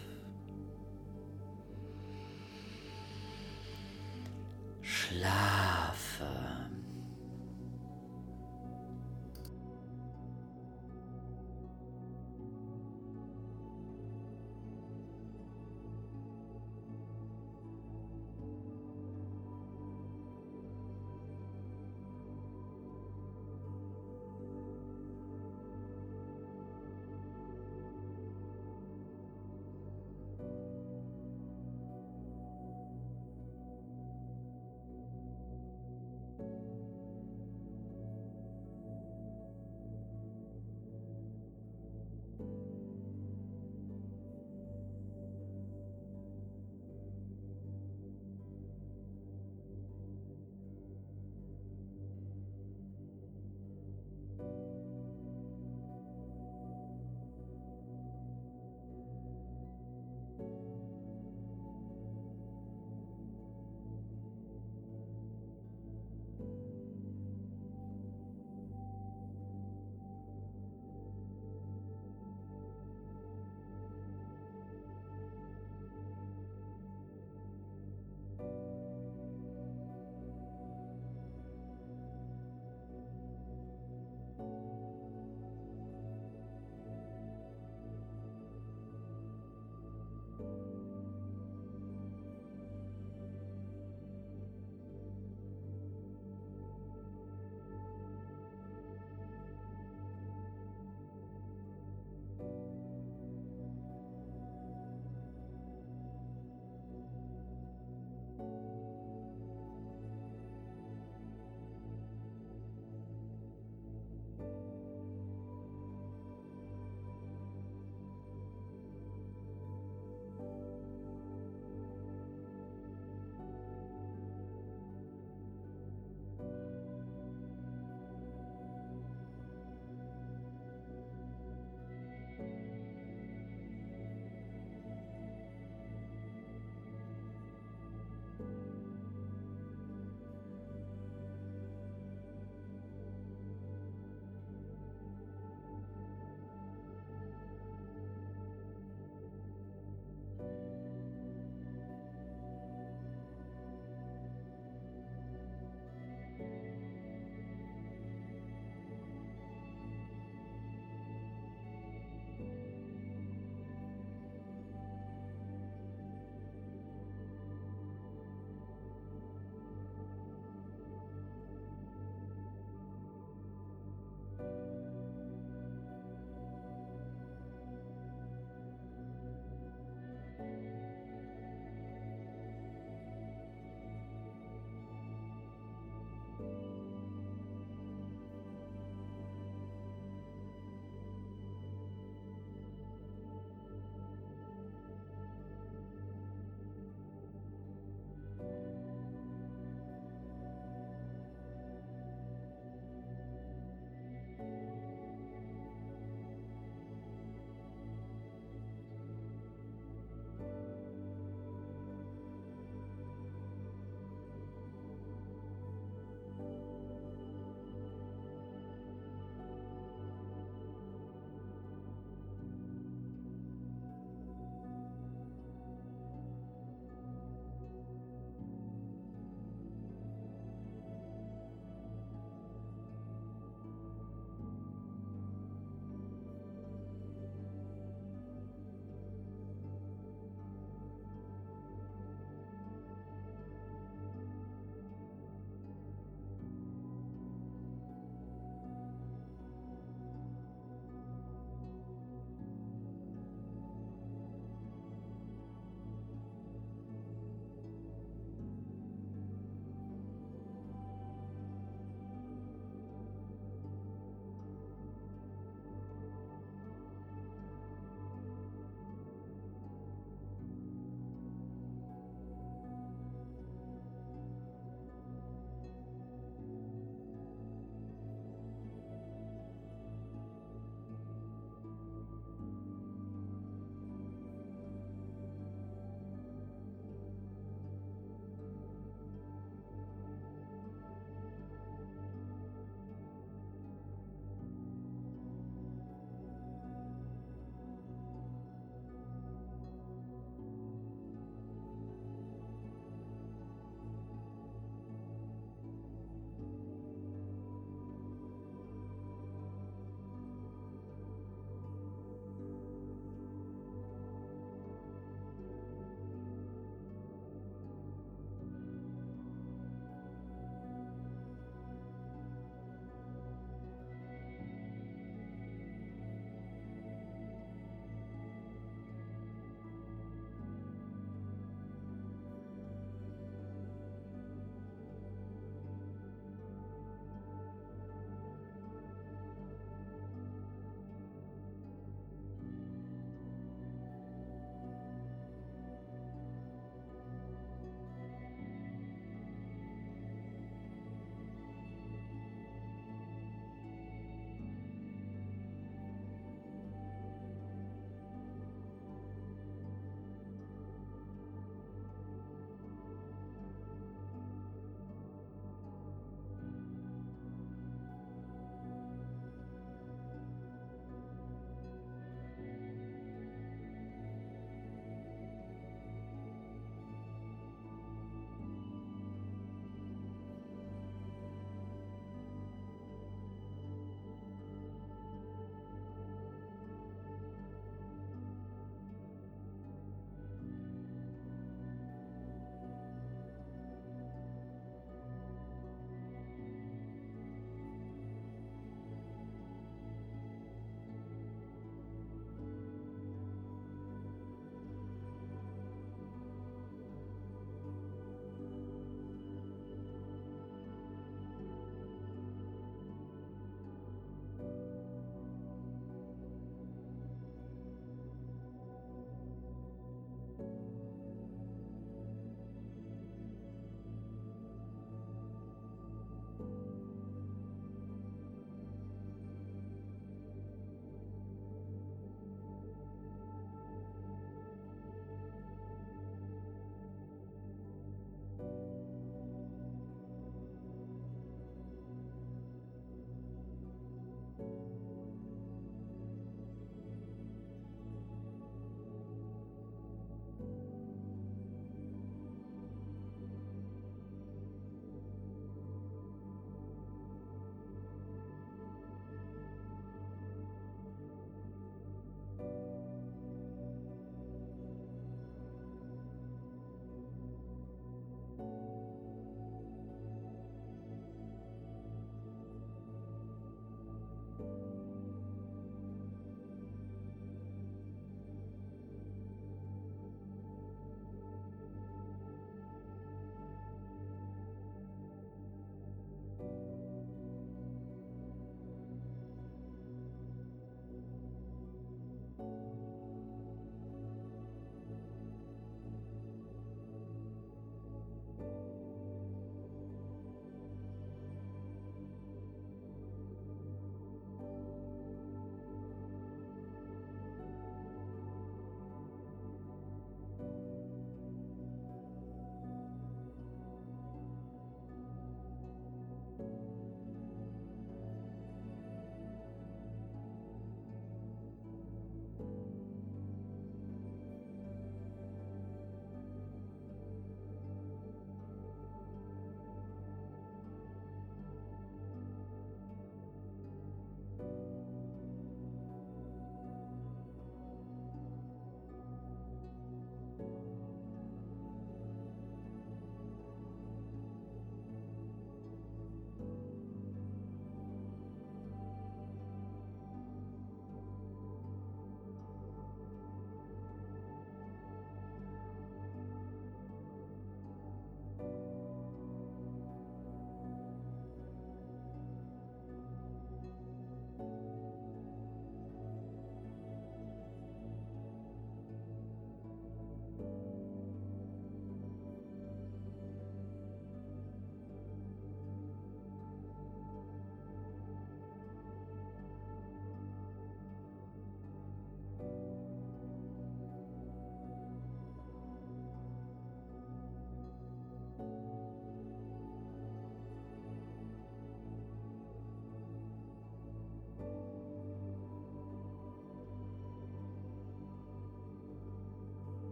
Schlafe. 4.81 6.25